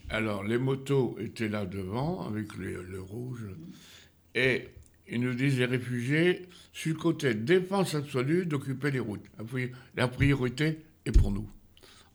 [0.09, 3.45] Alors, les motos étaient là devant, avec le rouge.
[4.35, 4.67] Et
[5.09, 9.25] ils nous disent, les réfugiés, sur le côté défense absolue, d'occuper les routes.
[9.37, 11.49] La pri- La priorité est pour nous.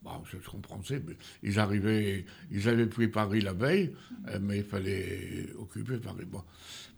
[0.03, 3.95] Bon, c'est- mais ils arrivaient, ils avaient pris Paris la veille,
[4.29, 6.25] euh, mais il fallait occuper Paris.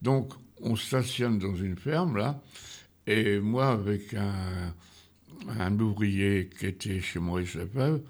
[0.00, 2.40] Donc, on stationne dans une ferme, là,
[3.07, 4.72] et moi, avec un,
[5.48, 8.00] un ouvrier qui était chez Maurice Lefebvre,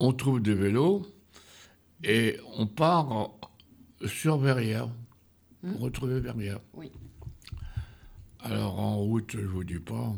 [0.00, 1.06] on trouve des vélos,
[2.02, 3.30] et on part
[4.06, 4.88] sur Verrières,
[5.60, 6.60] pour retrouver Verrières.
[6.74, 6.90] Oui.
[8.40, 10.12] Alors, en route, je vous dis pas,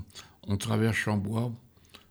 [0.47, 1.53] on traverse Chambois.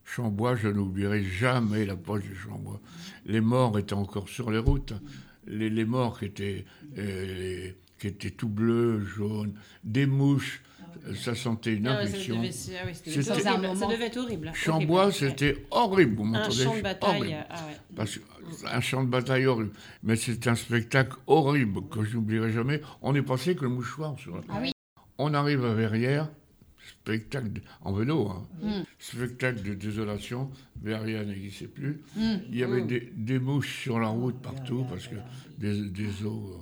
[0.06, 2.80] Chambois, je n'oublierai jamais la poche de Chambois.
[3.26, 4.94] Les morts étaient encore sur les routes.
[5.48, 6.66] Les, les morts qui étaient,
[6.98, 9.54] euh, les- qui étaient tout bleus, jaunes,
[9.86, 10.62] des mouches,
[11.08, 12.42] euh, ça sentait une Ah ça infection.
[12.44, 13.68] ah ça devait être horrible.
[13.68, 13.90] un Ça moment.
[13.94, 14.52] devait être horrible.
[14.54, 17.18] Chambois, c'était horrible, vous un champ de bataille.
[17.22, 17.46] Horrible.
[17.50, 17.78] Ah ouais.
[17.96, 18.24] Parce que
[18.70, 19.72] un champ de bataille horrible.
[20.04, 22.82] Mais c'est un spectacle horrible que je n'oublierai jamais.
[23.02, 24.74] On est passé que le mouchoir sur la Ah oui.
[25.18, 26.30] On arrive à Verrières,
[26.86, 28.46] spectacle de- en vélo, hein.
[28.62, 28.84] Mm.
[29.00, 30.52] spectacle de désolation.
[30.82, 32.02] Verrières n'existait plus.
[32.18, 32.34] Mm.
[32.50, 35.16] Il y avait des, des mouches sur la route partout parce que
[35.58, 36.60] des, des eaux.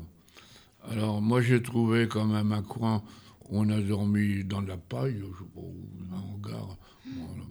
[0.89, 3.03] Alors moi j'ai trouvé quand même un coin
[3.49, 6.77] où on a dormi dans la paille, je sais pas un hangar.
[7.05, 7.43] Voilà.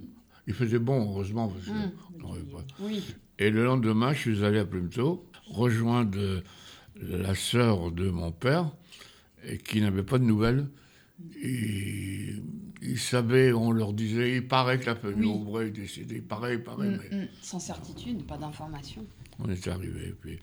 [0.46, 1.70] Il faisait bon heureusement parce que
[2.16, 2.64] on n'aurait pas.
[2.80, 3.02] Oui.
[3.38, 6.42] Et le lendemain, je suis allé à Plumetot, rejoindre euh,
[7.00, 8.70] la sœur de mon père,
[9.44, 10.68] et qui n'avait pas de nouvelles.
[11.42, 12.34] Et
[12.82, 15.40] ils savaient, on leur disait, il paraît que la famille Oui.
[15.40, 17.28] Aubray est décédée, il paraît, il paraît, mais.
[17.40, 19.06] Sans certitude, pas d'information.
[19.38, 20.38] on est arrivé, et puis,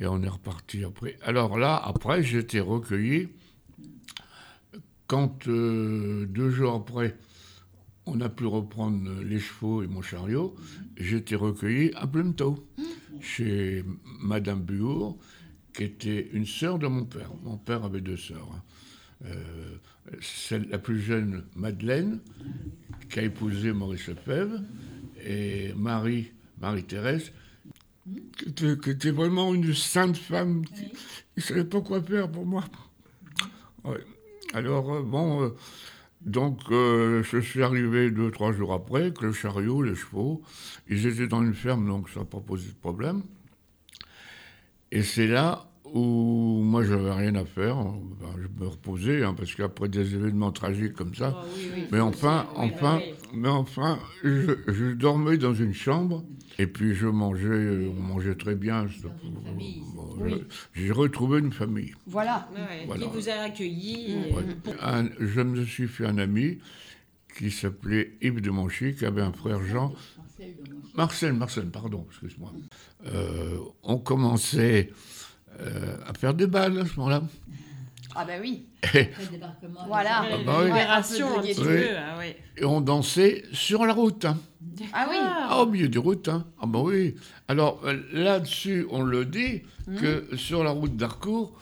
[0.00, 1.16] et on est reparti après.
[1.22, 3.28] Alors là, après, j'étais recueilli.
[5.06, 7.16] Quand, euh, deux jours après,
[8.06, 10.54] on a pu reprendre les chevaux et mon chariot,
[10.96, 12.66] j'étais recueilli à Plumetot,
[13.20, 13.84] chez
[14.20, 15.18] Madame Buour,
[15.74, 17.30] qui était une sœur de mon père.
[17.42, 18.48] Mon père avait deux sœurs.
[18.54, 18.62] hein.
[19.26, 19.76] Euh,
[20.70, 22.20] la plus jeune, Madeleine,
[23.10, 24.60] qui a épousé Maurice Lefebvre,
[25.24, 27.32] et Marie, Marie-Thérèse,
[28.36, 30.92] qui qui était vraiment une sainte femme qui
[31.36, 32.64] ne savait pas quoi faire pour moi.
[33.84, 34.04] Ouais.
[34.52, 35.48] Alors, euh, bon, euh,
[36.22, 40.42] donc euh, je suis arrivé deux, trois jours après, avec le chariot, les chevaux.
[40.88, 43.22] Ils étaient dans une ferme, donc ça n'a pas posé de problème.
[44.90, 47.76] Et c'est là où moi, j'avais rien à faire.
[47.76, 51.88] Ben, je me reposais, hein, parce qu'après des événements tragiques comme ça, oui, oui.
[51.90, 53.14] mais enfin, enfin, oui.
[53.34, 56.24] Mais enfin, je, je dormais dans une chambre
[56.58, 58.86] et puis je mangeais, on mangeait très bien.
[59.02, 59.10] bon,
[60.20, 60.44] Oui.
[60.74, 61.94] je- J'ai retrouvé une famille.
[62.06, 62.48] Voilà.
[62.54, 62.84] Ouais, ouais.
[62.86, 63.06] Voilà.
[63.06, 64.14] Qui vous a accueilli.
[64.16, 64.24] Mm.
[64.28, 64.44] et- Ouais.
[64.80, 66.58] Un- je me suis fait un ami
[67.38, 69.94] qui s'appelait Yves de Monchy, qui avait un frère Jean.
[70.96, 72.52] Marcel, Marcel, pardon, excuse-moi.
[73.06, 74.90] Euh, on commençait
[75.60, 77.22] euh, à faire des balles à ce moment-là.
[78.16, 78.66] Ah bah oui.
[78.94, 79.08] Et,
[79.86, 80.22] Voilà.
[80.44, 80.70] Bah oui.
[82.14, 82.36] Ah ouais.
[82.56, 84.24] et on dansait sur la route.
[84.24, 84.38] hein.
[84.92, 85.16] Ah oui.
[85.18, 86.44] Ah, au milieu des routes, hein.
[86.60, 87.14] Ah bah oui.
[87.48, 89.62] Alors euh, là-dessus, on le dit
[90.00, 91.52] que sur la route d'Harcourt,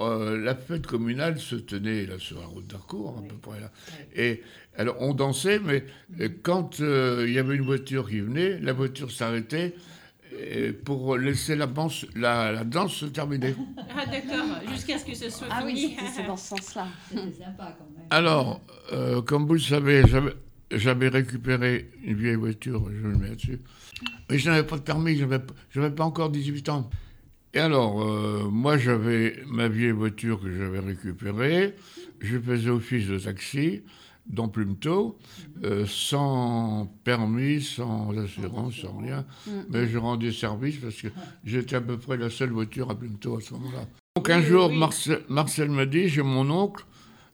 [0.00, 3.70] euh, la fête communale se tenait là sur la route d'Harcourt, à peu près là.
[4.14, 4.42] Et
[4.76, 5.84] alors on dansait, mais
[6.20, 9.74] euh, quand euh, il y avait une voiture qui venait, la voiture s'arrêtait
[10.84, 13.54] pour laisser la, danse- la, la danse se terminer.
[13.90, 15.96] Ah d'accord, jusqu'à ce que ce soit Ah oui, fini.
[15.98, 16.86] c'est- c'est dans ce sens-là.
[18.10, 18.60] Alors,
[18.92, 20.34] euh, comme vous le savez, j'avais-
[20.70, 23.60] j'avais récupéré une vieille voiture, je le mets là-dessus.
[24.30, 25.24] Mais je n'avais pas de permis, je
[25.80, 26.88] n'avais pas encore 18 ans.
[27.54, 31.74] Et alors, euh, moi, j'avais ma vieille voiture que j'avais récupérée.
[32.20, 33.82] Je faisais office de taxi
[34.28, 35.18] dans Plumetot,
[35.64, 39.24] euh, sans permis, sans assurance, sans rien.
[39.70, 41.08] Mais je rendais service parce que
[41.44, 43.86] j'étais à peu près la seule voiture à Plumetot à ce moment-là.
[44.16, 44.72] Donc un jour.
[44.72, 46.84] Marcel, Marcel m'a dit, j'ai mon oncle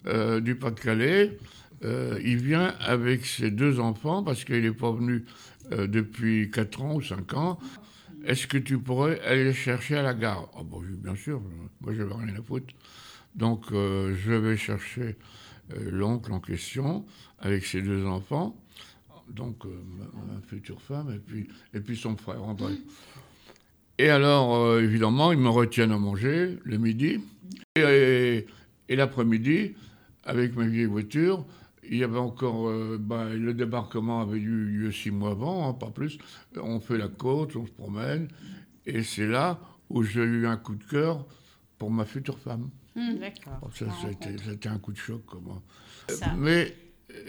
[0.07, 1.39] euh, du Pas-de-Calais,
[1.85, 5.25] euh, il vient avec ses deux enfants parce qu'il n'est pas venu
[5.71, 7.59] depuis 4 ans ou 5 ans.
[8.25, 10.49] Est-ce que tu pourrais aller les chercher à la gare?
[10.57, 11.41] Ah bon, dit, bien sûr,
[11.81, 12.75] moi j'avais rien à foutre.
[13.35, 15.17] Donc euh, je vais chercher
[15.73, 17.05] euh, l'oncle en question
[17.39, 18.57] avec ses deux enfants,
[19.29, 19.71] donc euh,
[20.15, 21.19] ma, future femme
[21.73, 22.41] et puis, son frère.
[23.99, 27.21] Et alors, évidemment, ils me retiennent à manger le midi.
[27.77, 28.47] Et,
[28.89, 29.75] l'après-midi,
[30.25, 31.45] avec ma vieille voiture,
[31.89, 32.71] il y avait encore.
[32.99, 36.19] bah, le débarquement avait eu lieu six mois avant, hein, pas plus.
[36.57, 38.29] On fait la côte, on se promène.
[38.87, 41.27] Et c'est là où j'ai eu un coup de cœur
[41.79, 42.71] pour ma future femme.
[42.95, 43.15] Hmm.
[43.19, 43.59] D'accord.
[43.63, 44.45] Bon, ça, La ça a été- rencontre.
[44.45, 45.63] ça a été un coup de choc moi.
[46.09, 46.33] Ça.
[46.37, 46.75] Mais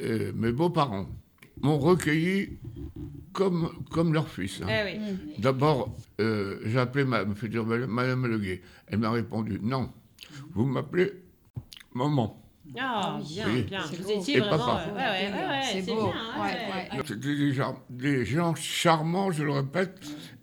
[0.02, 1.08] euh, mes beaux-parents
[1.62, 2.58] m'ont recueilli
[3.32, 4.62] comme, comme leur fils.
[4.62, 4.68] hein.
[4.70, 5.00] Eh oui.
[5.00, 5.42] Hmm.
[5.42, 8.62] D'abord, euh, j'ai appelé ma ma future Madame Leguet.
[8.88, 9.90] Elle m'a répondu non,
[10.54, 11.12] vous m'appelez
[11.94, 12.40] maman.
[12.80, 13.34] Ah, oui.
[13.36, 13.62] bien, Oui.
[13.64, 13.82] bien.
[13.86, 14.58] Vous étiez Et vraiment.
[14.58, 14.86] papa.
[14.88, 14.98] euh, ouais,
[15.32, 16.06] ouais, ouais, ouais, C'est c'est beau.
[16.06, 16.14] bien.
[16.16, 16.98] hein, Ouais, ouais.
[16.98, 17.04] ouais.
[17.06, 20.00] C'était des gens, des gens charmants, je le répète,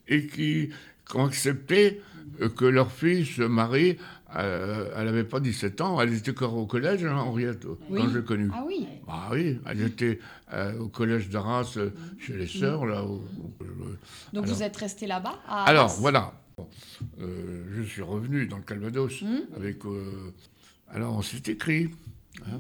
[0.06, 0.68] et qui,
[1.09, 2.00] qui ont accepté
[2.40, 3.96] euh, que leur fille se marie.
[4.37, 8.01] Euh, elle n'avait pas 17 ans, elle était encore au collège, hein, Henriette, Oui.
[8.01, 8.51] quand je l'ai connue.
[8.55, 8.87] Ah oui.
[9.09, 10.19] Ah oui, elle était
[10.53, 13.05] euh, au collège d'Arras, euh, chez les sœurs, là.
[13.05, 13.85] où- où- où-
[14.33, 16.33] Donc Alors- vous êtes resté là-bas Alors, voilà.
[17.21, 19.40] Euh, je suis revenu dans le Calvados Hmm.
[19.57, 19.85] avec.
[19.87, 20.33] euh,
[20.93, 21.90] alors, on s'est écrit.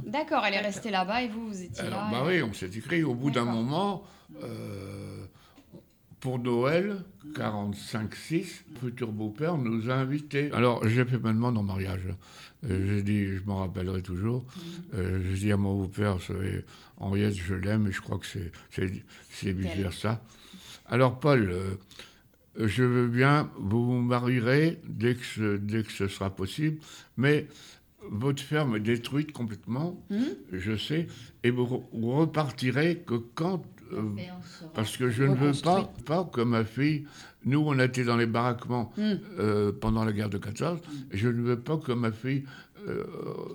[0.06, 2.08] D'accord, elle est restée là-bas et vous, vous étiez Alors, là.
[2.10, 3.02] bah et- oui, on s'est écrit.
[3.04, 4.02] Au bout d'un moment,
[4.42, 5.24] euh,
[6.20, 7.02] pour Noël,
[7.34, 10.50] 45-6, le futur beau-père nous a invités.
[10.52, 12.08] Alors, j'ai fait ma demande en mariage.
[12.68, 14.44] Euh, j'ai dit, je m'en rappellerai toujours.
[14.94, 16.64] Euh, j'ai dit à mon beau-père, vous savez,
[16.98, 20.22] Henriette, je l'aime et je crois que c'est, vice ça.
[20.86, 21.76] Alors, Paul, euh,
[22.58, 26.80] je veux bien, vous vous marierez dès que, ce, dès que ce sera possible,
[27.16, 27.46] mais
[28.10, 31.06] votre ferme est détruite complètement, Hmm je sais,
[31.44, 33.64] et vous repartirez que quand...
[33.92, 34.02] euh,
[34.74, 37.06] parce que je ne veux pas, pas que ma fille...
[37.46, 39.14] Nous, on a été dans les baraquements Hmm.
[39.38, 40.78] euh, pendant la guerre de 14,
[41.10, 42.44] et je ne veux pas que ma fille
[42.86, 43.02] euh,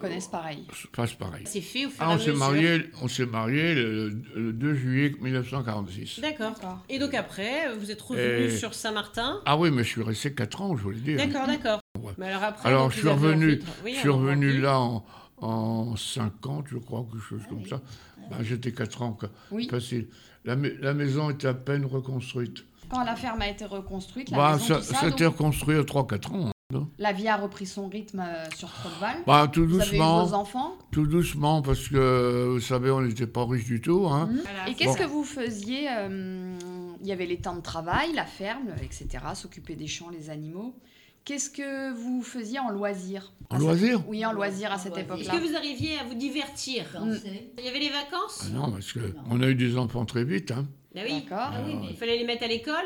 [0.01, 0.65] connaissent pareil.
[0.91, 1.43] fasse pareil.
[1.45, 2.39] C'est fait au fur Ah, on s'est mesure.
[2.39, 6.19] marié, on s'est marié le, le 2 juillet 1946.
[6.19, 6.53] D'accord.
[6.53, 6.83] D'accord.
[6.89, 9.39] Et donc après, vous êtes revenu Et- sur Saint-Martin?
[9.45, 11.17] Ah oui, mais je suis resté 4 ans, je voulais dire.
[11.17, 11.79] D'accord, d'accord.
[11.99, 12.13] Ouais.
[12.17, 15.05] Mais alors après, Alors, donc, je suis revenu, oui, je suis revenu là en,
[15.37, 17.81] en 50, je crois, quelque chose comme ça.
[18.29, 19.29] Ben, J'étais 4 ans, quoi.
[19.51, 19.67] Oui.
[19.69, 20.07] facile.
[20.45, 22.65] La, mai- la maison était à peine reconstruite.
[22.89, 25.81] Quand la ferme a été reconstruite, la Bah, maison, ça, ça, c'était donc, reconstruit à
[25.83, 26.47] 3-4 ans.
[26.73, 26.87] hein.
[26.99, 29.17] la vie a repris son rythme euh, sur Trotteval.
[29.27, 30.73] Bah, tout vous avez eu vos enfants.
[30.91, 34.05] tout doucement, parce que, vous savez, on n'était pas riches du tout.
[34.07, 34.29] Hein.
[34.43, 35.03] Voilà, Et qu'est-ce ça.
[35.03, 36.55] que vous faisiez euh,
[37.01, 40.75] Il y avait les temps de travail, la ferme, etc., s'occuper des champs, les animaux.
[41.25, 45.33] Qu'est-ce que vous faisiez en loisir En loisir Oui, en loisir à cette Est-ce époque-là.
[45.33, 47.15] que vous arriviez à vous divertir Mm.
[47.57, 48.43] Il y avait les vacances?
[48.45, 50.51] Ah non, parce qu'on a eu des enfants très vite.
[50.51, 50.67] Hein.
[50.95, 51.21] Ah oui.
[51.27, 51.49] D'accord.
[51.51, 52.85] Ah oui, mais il fallait les mettre à l'école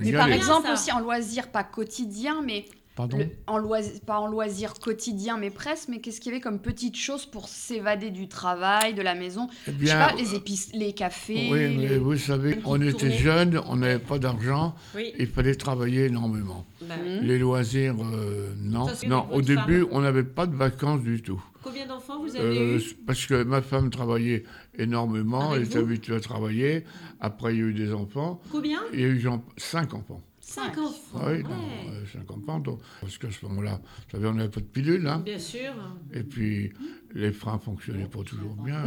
[0.00, 0.72] Mais par exemple ça.
[0.74, 2.64] aussi en loisir, pas quotidien, mais
[2.94, 5.88] Pardon le- en loisir, pas en loisir quotidien, mais presque.
[5.88, 9.48] Mais qu'est-ce qu'il y avait comme petites choses pour s'évader du travail, de la maison?
[9.66, 11.48] Eh Je sais pas, les épices, les cafés.
[11.50, 13.16] oui, mais les- vous savez, on était tournée.
[13.18, 15.14] jeunes, on n'avait pas d'argent, Oui.
[15.18, 16.66] il fallait travailler énormément.
[16.82, 17.26] Bah, Mhm.
[17.26, 18.86] Les loisirs, euh, non.
[19.06, 19.88] Non, au début, femme.
[19.92, 21.42] on n'avait pas de vacances du tout.
[21.62, 24.42] Combien d'enfants vous avez Euh, eu parce que ma femme travaillait
[24.78, 26.84] énormément, Avec elle était habituée à travailler.
[27.20, 28.40] Après, il y a eu des enfants.
[28.50, 28.80] Combien?
[28.92, 30.20] Il y a eu genre, cinq enfants.
[30.44, 31.18] Cinq enfants.
[31.20, 31.42] Ah oui, ouais.
[31.44, 31.50] non,
[31.92, 32.58] euh, cinq enfants.
[32.58, 35.06] donc, parce qu'à ce moment-là, vous savez, on n'avait pas de pilule.
[35.06, 35.72] Hein, Bien sûr.
[36.12, 36.72] et puis,
[37.14, 38.82] les freins fonctionnaient pas toujours bien.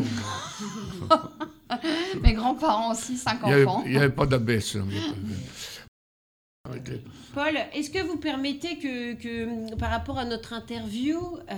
[2.21, 3.83] Mes grands-parents aussi, cinq Il n'y avait, enfants.
[3.85, 4.75] il y avait pas d'abaisse.
[4.75, 4.99] hein, avait
[6.69, 7.01] Arrêtez.
[7.33, 11.19] Paul, est-ce que vous permettez que, que, par rapport à notre interview,
[11.51, 11.55] euh,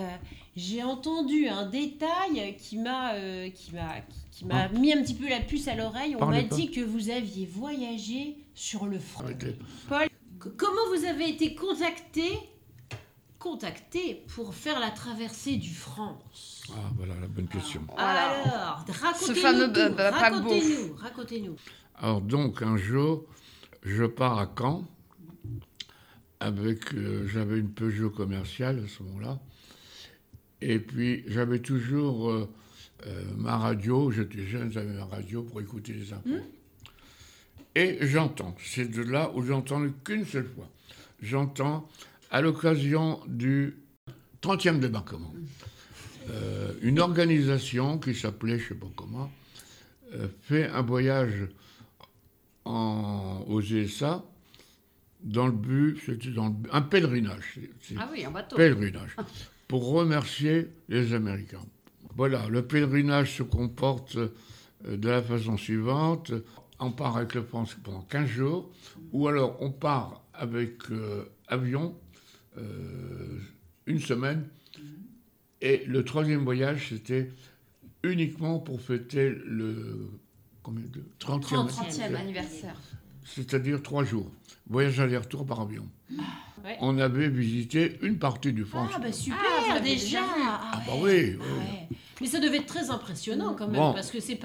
[0.55, 3.95] j'ai entendu un détail qui m'a euh, qui m'a
[4.31, 6.15] qui m'a mis un petit peu la puce à l'oreille.
[6.19, 9.23] On m'a dit que vous aviez voyagé sur le front.
[9.87, 10.07] Paul,
[10.57, 12.27] comment vous avez été contacté
[13.37, 16.63] contacté pour faire la traversée du France?
[16.71, 17.85] Ah, voilà la bonne question.
[17.93, 18.31] Voilà.
[18.31, 21.55] Alors, racontez-nous tout, bah, racontez-nous, racontez-nous.
[21.99, 23.25] Alors donc un jour,
[23.83, 24.85] je pars à Caen
[26.39, 29.39] avec, euh, j'avais une Peugeot commerciale à ce moment-là,
[30.61, 32.49] et puis j'avais toujours euh,
[33.05, 36.41] euh, ma radio, j'étais jeune, j'avais ma radio pour écouter les infos.
[37.77, 40.67] Et j'entends, c'est de là où j'ai entendu qu'une seule fois,
[41.21, 41.87] j'entends
[42.31, 43.77] à l'occasion du
[44.41, 45.31] 30e débarquement,
[46.31, 49.31] euh, une organisation qui s'appelait, je ne sais pas comment,
[50.15, 51.49] euh, fait un voyage
[52.65, 54.25] en, aux USA
[55.23, 58.55] dans le but, c'était dans le un pèlerinage, c'est- Ah oui, en bateau.
[58.55, 59.15] pèlerinage,
[59.67, 61.61] pour remercier les Américains.
[62.15, 64.29] Voilà, le pèlerinage se comporte euh,
[64.97, 66.31] de la façon suivante.
[66.79, 68.69] On part avec le France pendant 15 jours,
[69.11, 71.95] ou alors on part avec euh, avion
[72.57, 73.39] euh,
[73.87, 74.47] une semaine,
[75.61, 77.29] et le troisième voyage, c'était
[78.03, 80.07] uniquement pour fêter le
[80.61, 82.75] combien de 30e, 30e anniversaire.
[83.25, 84.29] c'est-à-dire trois jours.
[84.69, 85.87] Voyage aller-retour par avion.
[86.63, 86.77] Ouais.
[86.81, 88.91] On avait visité une partie du France.
[88.93, 89.39] Ah bah super
[89.71, 90.19] Ah, déjà.
[90.21, 91.39] Ah, Ah bah oui, oui.
[91.41, 91.97] Ah ouais.
[92.21, 93.93] Mais ça devait être très impressionnant quand même, Bon.
[93.93, 94.39] parce que ces Oui,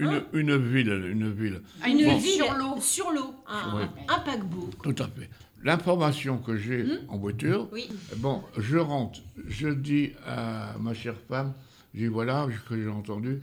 [0.00, 2.18] Hein une, une ville, une ville, une Bon.
[2.18, 2.80] ville Sur l'eau.
[2.80, 3.34] Sur l'eau.
[3.46, 4.70] Un, paquebot.
[4.82, 5.28] tout à fait.
[5.62, 7.88] l'information que j'ai en voiture, Oui.
[8.16, 11.52] bon, je rentre, je dis à ma chère femme,
[11.94, 13.40] je dis voilà ce que j'ai entendu.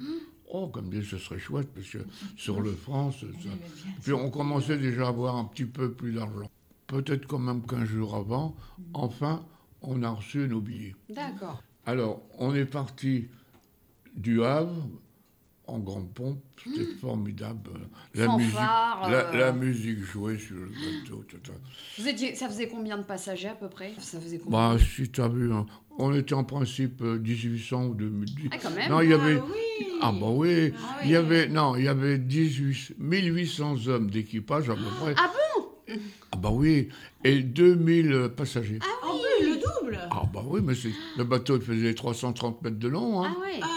[0.50, 1.98] Oh, comme dit, ce serait chouette, parce que
[2.38, 3.50] sur le France, ça-
[4.02, 6.50] puis on commençait déjà à avoir un petit peu plus d'argent.
[6.88, 8.56] Peut-être quand même qu'un jour avant,
[8.94, 9.46] enfin,
[9.82, 10.96] on a reçu nos billets.
[11.10, 11.62] D'accord.
[11.86, 13.28] Alors, on est parti
[14.16, 14.88] du Havre
[15.68, 17.72] en grande pompe, c'était formidable.
[18.16, 19.38] La musique, la, euh.
[19.38, 21.52] la musique jouée sur le bateau, tout ça.
[21.98, 23.94] Vous étiez, ça faisait combien de passagers à peu près?
[24.00, 25.66] Ça faisait combien Bah, si tu as vu, hein,
[26.00, 28.50] on était en principe euh, 1800 ou 2010.
[28.52, 28.90] Ah, quand même.
[28.90, 29.38] Non, il y avait.
[29.38, 29.88] Ah oui.
[30.02, 30.74] Ah, bah oui.
[30.78, 35.16] Ah Il y avait, non, il y avait 18, 1800 hommes d'équipage à peu près.
[35.18, 35.96] Ah bon?
[36.32, 36.90] Ah, bah oui.
[37.24, 38.80] Et 2000 passagers.
[38.82, 40.00] Ah, En plus, le double.
[40.34, 43.24] bah oui, mais c'est- le bateau il faisait 330 mètres de long.
[43.24, 43.34] Hein.
[43.36, 43.60] Ah ouais.
[43.62, 43.77] Ah oui.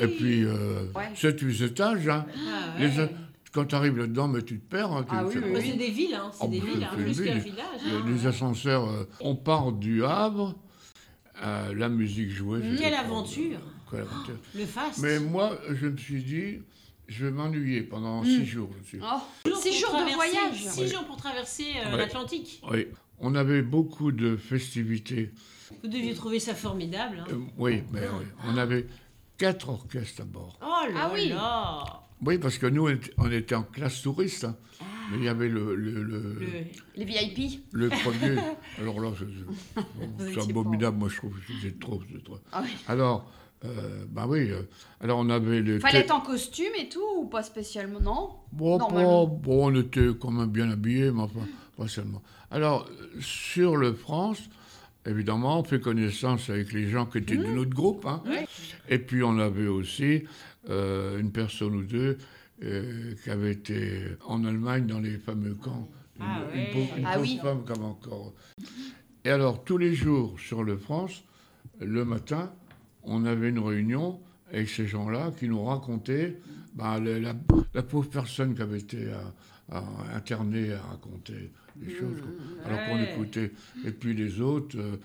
[0.00, 1.10] Et puis, euh, Ouais.
[1.14, 2.08] 7-8 étages.
[2.08, 2.26] Hein.
[2.48, 3.10] Ah Les- ouais.
[3.52, 4.92] quand tu arrives là-dedans, mais tu te perds.
[4.92, 6.30] hein, Ah oui, c'est Bah, c'est des villes, hein.
[6.32, 7.64] c'est Oh, des bah, villes, hein, c'est une plus qu'un village.
[7.86, 8.04] Hein.
[8.06, 8.88] des ascenseurs.
[8.88, 10.54] euh, on part du Havre,
[11.42, 12.60] euh, la musique jouée.
[12.78, 13.58] Quelle pas- aventure.
[13.90, 14.36] Quelle aventure.
[14.54, 14.98] Le fast.
[15.02, 16.58] Mais moi, je me suis dit,
[17.08, 18.70] je vais m'ennuyer pendant six jours.
[18.82, 20.64] je suis- Oh, six jours de voyage.
[20.66, 21.98] Six jours pour traverser euh, Ouais.
[21.98, 22.62] l'Atlantique.
[22.70, 22.86] Oui,
[23.18, 25.30] on avait beaucoup de festivités.
[25.82, 27.18] Vous deviez trouver ça formidable.
[27.20, 27.26] hein.
[27.32, 28.86] Euh, oui, mais oui, on avait
[29.40, 30.58] quatre orchestres à bord.
[30.62, 31.28] Oh là Ah oui.
[31.30, 31.84] là.
[32.22, 34.44] Oui, parce que nous, on était- en classe touriste.
[34.44, 34.54] hein.
[35.10, 36.46] Mais il y avait le, le, le, Le-
[36.94, 37.64] Les VIP.
[37.72, 38.36] le premier.
[38.78, 39.82] Alors là, c'est-
[40.18, 42.00] c'est c'est abominable, moi je trouve que c'était trop.
[42.12, 42.38] c'est trop.
[42.52, 42.70] Ah oui.
[42.86, 43.28] Alors,
[43.64, 44.62] euh, bah oui, euh,
[45.00, 45.80] alors on avait le.
[45.80, 48.30] Fallait être en costume et tout ou pas spécialement Non?
[48.52, 49.26] Bon, Normalement.
[49.26, 51.40] pas- bon, on était quand même bien habillés, mais enfin,
[51.76, 52.22] pas seulement.
[52.50, 52.86] Alors,
[53.20, 54.38] sur le France,
[55.06, 58.04] évidemment, on fait connaissance avec les gens qui étaient de notre groupe.
[58.06, 58.22] hein.
[58.88, 60.24] Et puis, on avait aussi
[60.68, 62.18] euh, une personne ou deux
[62.62, 65.88] euh, qui avait été en Allemagne dans les fameux camps.
[66.18, 66.70] Une, Ah une ouais.
[66.72, 67.38] pauvre, une Ah pauvre oui.
[67.42, 68.34] femme comme encore.
[69.24, 71.24] Et alors, tous les jours sur le France,
[71.80, 72.52] le matin,
[73.02, 74.20] on avait une réunion
[74.52, 76.36] avec ces gens-là qui nous racontaient
[76.74, 77.34] bah, la,
[77.74, 79.08] la pauvre personne qui avait été
[79.70, 82.20] à- à- internée à raconter des choses.
[82.20, 82.30] quoi.
[82.72, 83.52] Alors qu'on écoutait.
[83.86, 84.96] Et puis les autres, euh,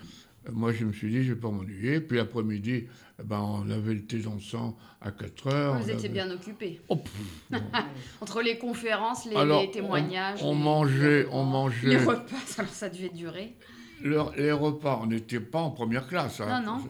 [0.52, 2.00] moi je me suis dit, je vais pas m'ennuyer.
[2.02, 2.86] Puis l'après-midi,
[3.20, 5.74] eh ben, on avait le thé dans le sang à 4 heures.
[5.78, 6.82] Vous on étiez avait- bien occupé.
[6.90, 7.02] Oh.
[8.22, 10.40] Entre les conférences, les, Alors, les témoignages.
[10.44, 11.98] on, on les- mangeait, on Les mangeait.
[12.06, 13.54] repas, alors ça devait durer.
[14.04, 16.42] Le- les repas, on n'était pas en première classe.
[16.42, 16.62] hein.
[16.62, 16.84] Non, non.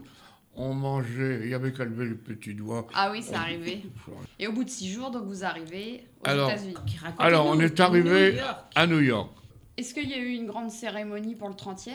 [0.58, 2.88] On mangeait, il y avait qu'à lever le petit doigt.
[2.94, 3.84] Ah oui, c'est arrivé.
[4.40, 6.74] Et au bout de six jours, donc vous arrivez aux États-Unis.
[7.20, 8.40] Alors, on est arrivé
[8.74, 9.32] à New York.
[9.78, 11.92] Est-ce qu'il y a eu une grande cérémonie pour le 30e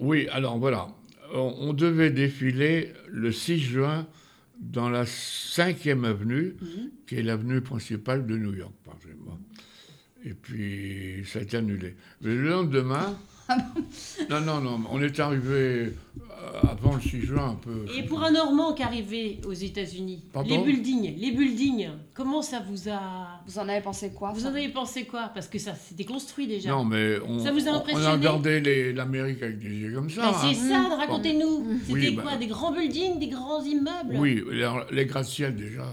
[0.00, 0.88] Oui, alors voilà.
[1.34, 4.06] On, on devait défiler le 6 juin
[4.58, 6.90] dans la 5e avenue, Mhm.
[7.06, 9.40] qui est l'avenue principale de New York, par exemple.
[10.24, 11.94] Et puis, ça a été annulé.
[12.22, 13.16] Mais le lendemain,
[13.48, 13.56] Ah
[14.30, 15.92] non, non, non, on est arrivé euh,
[16.70, 17.86] avant le 6 juin un peu.
[17.96, 22.88] Et pour un Normand qui arrivait aux États-Unis, les buildings, les buildings, comment ça vous
[22.90, 23.40] a.
[23.46, 25.30] Vous en avez pensé quoi Vous en avez pensé quoi?
[25.34, 26.70] Parce que ça s'était construit déjà.
[26.70, 28.08] Non, mais on, Ça vous a on- on a impressionné?
[28.12, 30.22] regardé l'Amérique avec des yeux comme ça.
[30.22, 30.52] Mais hein.
[30.54, 31.78] c'est ça, racontez-nous.
[31.86, 34.14] C'était Oui, quoi bah- Des grands buildings, des grands immeubles?
[34.16, 34.44] Oui,
[34.92, 35.86] les gratte-ciel déjà.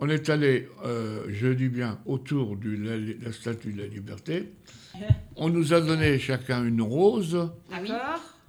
[0.00, 4.52] On est allé, euh, je dis bien, autour de la, la statue de la liberté.
[5.36, 7.78] On nous a donné chacun une rose Ah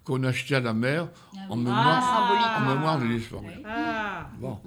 [0.04, 1.08] qu'on achetait à la mer
[1.50, 2.76] en Ah, mémoire, en symbolique.
[2.76, 3.44] mémoire de l'histoire.
[3.66, 4.58] Ah, Bon.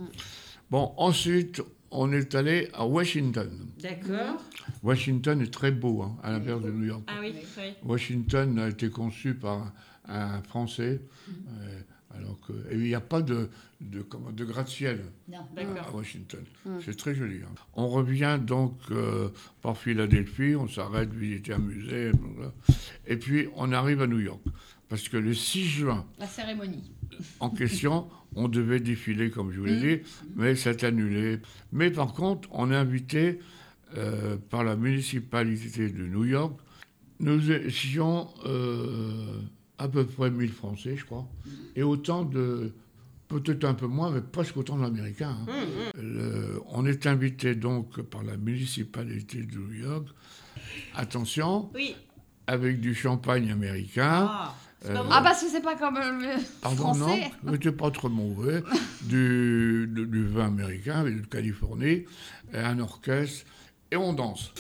[0.70, 3.50] bon, ensuite, on est allé à Washington.
[3.82, 4.40] d'accord.
[4.82, 7.02] Washington est très beau, hein, à l'inverse de New York.
[7.08, 7.74] Ah oui, oui.
[7.84, 9.72] Washington a été conçu par
[10.08, 11.80] un, un Français, euh,
[12.16, 13.50] alors que et il n'y a pas de,
[13.90, 15.00] de, comment, de gratte-ciel
[15.32, 15.94] à D'accord.
[15.96, 16.44] Washington.
[16.84, 17.36] C'est très joli.
[17.42, 17.54] hein.
[17.74, 19.28] On revient donc euh,
[19.60, 22.12] par Philadelphie, on s'arrête visiter un musée,
[23.06, 24.40] et puis on arrive à New York.
[24.88, 26.92] Parce que le 6 juin La cérémonie.
[27.40, 30.02] en question, on devait défiler, comme je vous l'ai dit,
[30.36, 31.38] mais c'est annulé.
[31.72, 33.38] Mais par contre, on est invité
[33.96, 36.58] euh, par la municipalité de New York.
[37.20, 39.40] Nous étions euh,
[39.78, 41.26] à peu près 1000 Français, je crois,
[41.74, 42.72] et autant de,
[43.40, 45.36] peut-être un peu moins, mais presque autant d'Américains.
[45.48, 45.52] hein.
[46.00, 50.06] Le- on est invité donc par la municipalité de New York.
[50.94, 51.94] Attention, Oui.
[52.46, 54.28] avec du champagne américain.
[54.30, 54.54] Ah,
[54.84, 54.96] Euh.
[55.12, 57.30] Ah parce que c'est pas comme euh, le Pardon, français.
[57.44, 58.62] non, c'était pas trop mauvais.
[59.02, 62.04] Du, du, du vin américain, de Californie,
[62.54, 63.44] et un orchestre,
[63.90, 64.52] et on danse.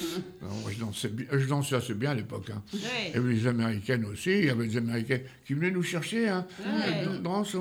[0.42, 2.50] Alors, moi, je, dansais bien, je dansais assez bien à l'époque.
[2.50, 2.60] hein.
[2.74, 3.12] Ouais.
[3.14, 6.28] Et les Américaines aussi, il y avait des Américains qui venaient nous chercher.
[6.28, 6.44] Hein.
[6.66, 7.54] Euh, danse,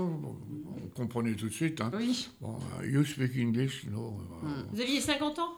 [0.95, 1.81] comprenait tout de suite.
[1.81, 1.91] Hein.
[1.95, 2.29] Oui.
[2.41, 3.85] Bon, euh, you speak English?
[3.85, 4.19] No.
[4.43, 5.53] euh, Vous aviez 50 ans?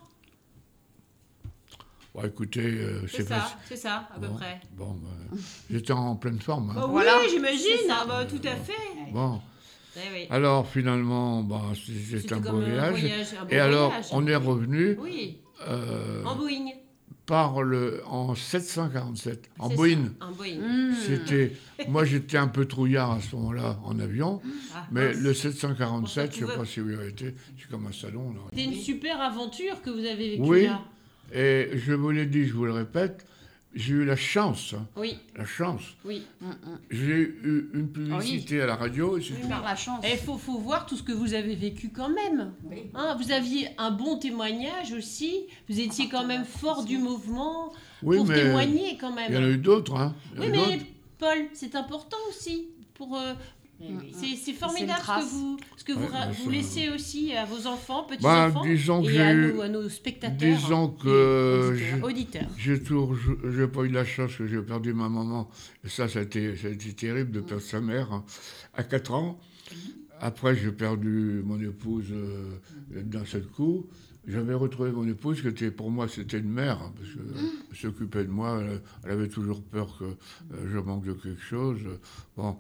[2.14, 3.58] Bon, écoutez, euh, C'est c'est ça, facile.
[3.66, 4.36] c'est ça, à peu Bon.
[4.36, 4.62] près.
[4.78, 5.38] Bon, bah,
[5.72, 6.70] j'étais en pleine forme.
[6.70, 6.74] hein.
[6.76, 7.18] Bah Voilà.
[7.22, 8.74] oui, j'imagine, ah bah, tout à fait.
[9.12, 9.42] Bon,
[9.96, 10.28] Eh oui.
[10.30, 13.04] alors finalement, bah, c'est- c'est un beau comme voyage.
[13.40, 14.06] un beau Et alors, voyage.
[14.12, 16.70] on est revenu Oui, euh, en Boeing.
[17.26, 20.10] Par le, en 747, en Boeing.
[20.20, 20.94] Hmm.
[21.06, 21.54] C'était,
[21.88, 24.42] moi j'étais un peu trouillard à ce moment-là en avion,
[24.76, 27.88] Ah, mais le 747, je ne sais pas si vous y avez été, c'est comme
[27.88, 28.34] un salon.
[28.50, 30.64] C'était une super aventure que vous avez vécue Oui.
[30.66, 30.82] là.
[31.34, 33.26] Et je vous l'ai dit, je vous le répète,
[33.76, 35.82] j'ai eu la chance, hein, Oui, la chance.
[36.06, 36.24] oui.
[36.42, 36.80] Mm, mm.
[36.92, 39.34] J'ai eu une publicité à la radio, et tout.
[39.50, 40.04] Par la chance.
[40.10, 42.54] Il faut, faut voir tout ce que vous avez vécu quand même.
[42.94, 45.46] Hein, vous aviez un bon témoignage aussi.
[45.70, 49.32] Vous étiez quand même fort du mouvement Oui, pour mais témoigner quand même.
[49.32, 49.96] il y en a eu d'autres.
[49.96, 50.16] Hein.
[50.38, 50.80] Oui, mais.
[51.20, 52.68] Paul, c'est important aussi.
[52.96, 53.34] Pour, euh,
[54.14, 56.90] c'est, c'est formidable ce que vous, ce que vous, Ouais, ra- bah, vous ça- laissez
[56.90, 60.38] aussi à vos enfants, petits Bah, enfants, disons que et à nos, à nos spectateurs.
[60.38, 62.40] Disons que j'ai-.
[62.58, 63.16] J'ai toujours,
[63.52, 65.50] j'ai pas eu la chance que j'ai perdu ma maman.
[65.84, 68.24] Et ça, ça a été, ça a été terrible de perdre sa mère hein,
[68.74, 69.40] à 4 ans.
[70.20, 72.58] Après, j'ai perdu mon épouse euh,
[73.04, 73.88] d'un seul coup.
[74.26, 78.24] J'avais retrouvé mon épouse, qui était pour moi, c'était une mère, hein, parce qu'elle s'occupait
[78.24, 78.62] de moi.
[78.62, 81.80] Elle, elle avait toujours peur que euh, je manque de quelque chose.
[82.38, 82.56] Bon,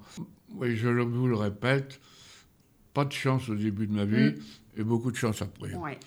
[0.56, 2.00] oui, je le- vous le répète,
[2.94, 4.36] pas de chance au début de ma vie
[4.78, 5.74] et beaucoup de chance après.
[5.74, 5.98] Ouais.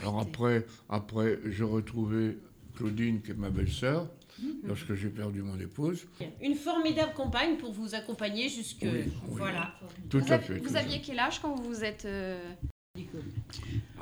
[0.00, 2.38] Alors après, après j'ai retrouvé
[2.76, 4.48] Claudine, qui est ma belle-sœur, Mhm.
[4.68, 6.06] lorsque j'ai perdu mon épouse.
[6.42, 8.80] Une formidable compagne pour vous accompagner jusque.
[8.82, 9.12] Oui, oui.
[9.28, 9.74] Voilà.
[10.10, 10.58] Tout Vous, à fait.
[10.58, 12.04] vous aviez quel âge quand vous vous êtes...
[12.04, 12.38] euh,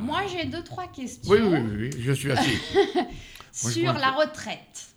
[0.00, 2.58] Moi, j'ai deux, trois questions Oui, oui, oui, oui, je suis assis.
[3.52, 4.92] Sur vois la retraite.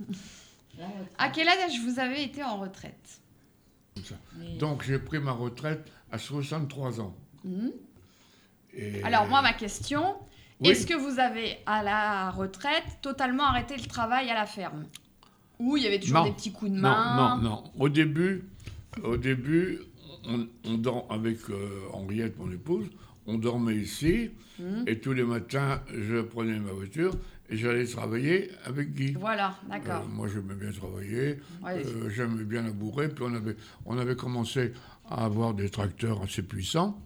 [1.20, 3.22] À quel âge vous avez été en retraite?
[4.60, 7.16] Donc j'ai pris ma retraite à 63 ans.
[8.74, 10.16] Et- Alors moi, ma question,
[10.60, 10.70] Oui.
[10.70, 14.86] est-ce que vous avez, à la retraite, totalement arrêté le travail à la ferme?
[15.60, 16.26] Ou il y avait toujours Non.
[16.26, 17.38] des petits coups de Non, main?
[17.42, 17.64] Non, non.
[17.80, 18.44] Au début,
[19.04, 19.80] au début
[20.30, 22.88] on, on dort avec euh, Henriette, mon épouse,
[23.28, 24.84] on dormait ici, Hmm.
[24.88, 27.14] et tous les matins, je prenais ma voiture
[27.50, 29.14] et j'allais travailler avec Guy.
[29.20, 30.04] Voilà, d'accord.
[30.04, 31.40] Euh, moi, j'aimais bien travailler.
[31.64, 31.86] Ouais.
[31.86, 33.10] Euh, J'aimais bien labourer.
[33.10, 34.74] Puis on avait, on avait commencé
[35.10, 37.00] à avoir des tracteurs assez puissants.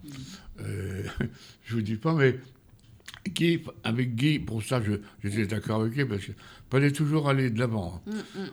[0.60, 1.04] Euh,
[1.64, 2.38] je vous dis pas, mais
[3.28, 6.34] Guy, avec Guy, pour ça, je- j'étais d'accord avec lui, parce qu'il
[6.70, 8.02] fallait toujours aller de l'avant.
[8.08, 8.10] hein.
[8.36, 8.46] Mm, mm.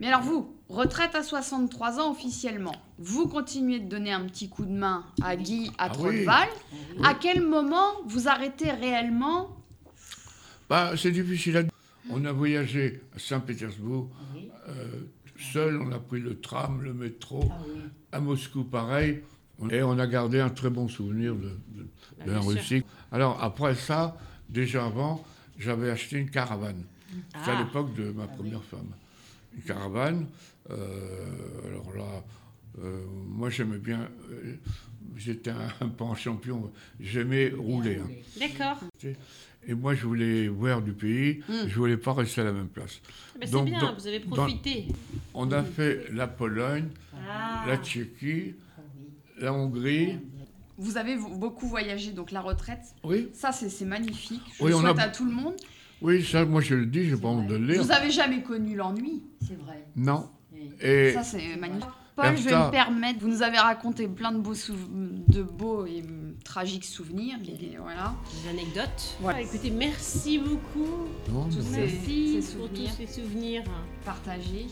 [0.00, 4.64] Mais alors vous, retraite à 63 ans officiellement, vous continuez de donner un petit coup
[4.64, 6.24] de main à Guy à Ah oui.
[6.24, 6.48] Trotteval.
[7.04, 9.54] À quel moment vous arrêtez réellement
[10.70, 11.72] Bah, c'est difficile à dire.
[12.10, 14.08] On a voyagé à Saint-Pétersbourg.
[14.68, 14.86] euh,
[15.52, 17.50] seul, on a pris le tram, le métro.
[18.12, 19.20] À Moscou, pareil.
[19.70, 21.86] Et on a gardé un très bon souvenir de, de-
[22.20, 22.50] Ah, de la sûr.
[22.52, 22.82] Russie.
[23.10, 24.16] Alors, après ça,
[24.48, 25.24] déjà avant,
[25.58, 26.84] j'avais acheté une caravane.
[27.36, 27.62] C'était à Ah.
[27.64, 28.90] l'époque de ma première femme.
[29.56, 30.26] Une caravane.
[30.70, 32.24] euh, alors là,
[32.84, 34.08] euh, moi, j'aimais bien.
[35.16, 36.70] J'étais un, un pan champion.
[37.00, 37.96] J'aimais rouler.
[37.98, 38.08] hein.
[38.38, 38.78] D'accord.
[39.66, 41.40] Et moi, je voulais voir du pays.
[41.48, 41.52] Mm.
[41.68, 43.00] Je voulais pas rester à la même place.
[43.34, 44.86] Bah, c'est Donc, bien, dans- vous avez dans- profité.
[45.34, 47.64] On a fait la Pologne, Ah.
[47.66, 48.54] la Tchéquie,
[49.38, 50.18] la Hongrie.
[50.78, 54.42] Vous avez beaucoup voyagé, donc la retraite, Oui, ça c'est c'est magnifique.
[54.58, 55.54] Je Oui, le on souhaite a- à tout le monde.
[56.00, 57.82] oui, ça, moi je le dis, j'ai pas honte de le dire.
[57.82, 59.22] Vous avez jamais connu l'ennui.
[59.46, 59.84] C'est vrai.
[59.94, 60.30] Non.
[60.80, 61.84] Et Ça c'est magnifique.
[62.16, 64.88] Paul, je vais me permettre, vous nous avez raconté plein de beaux, souv-
[65.28, 66.02] de beaux et
[66.44, 67.36] tragiques souvenirs.
[67.46, 68.14] Et voilà.
[68.44, 69.16] Des anecdotes.
[69.20, 69.40] Voilà.
[69.42, 71.08] Écoutez, merci beaucoup.
[71.32, 73.62] non, ces- Merci ces pour tous ces souvenirs.
[74.04, 74.66] Partagé.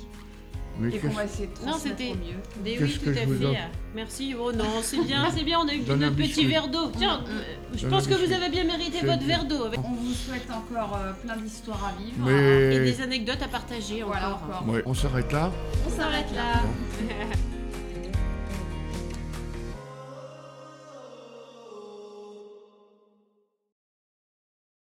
[0.81, 2.41] mais Et qu'on va essayer de Non, transmettre c'était- au mieux.
[2.65, 3.59] Des oui, Qu'est-ce tout que à fait.
[3.97, 4.35] Merci.
[4.41, 5.59] Oh non, c'est bien, c'est bien.
[5.61, 6.93] On a eu notre petit verre d'eau.
[6.97, 7.25] Tiens, Mm.
[7.31, 7.43] euh,
[7.77, 9.27] je pense que vous avez bien mérité C'est votre bien.
[9.39, 9.65] verre d'eau.
[9.77, 12.17] On vous souhaite encore euh, plein d'histoires à vivre.
[12.25, 14.59] Mais- Et des anecdotes à partager Voilà encore.
[14.61, 14.69] encore.
[14.73, 15.51] Ouais, on s'arrête là
[15.87, 16.63] On s'arrête là.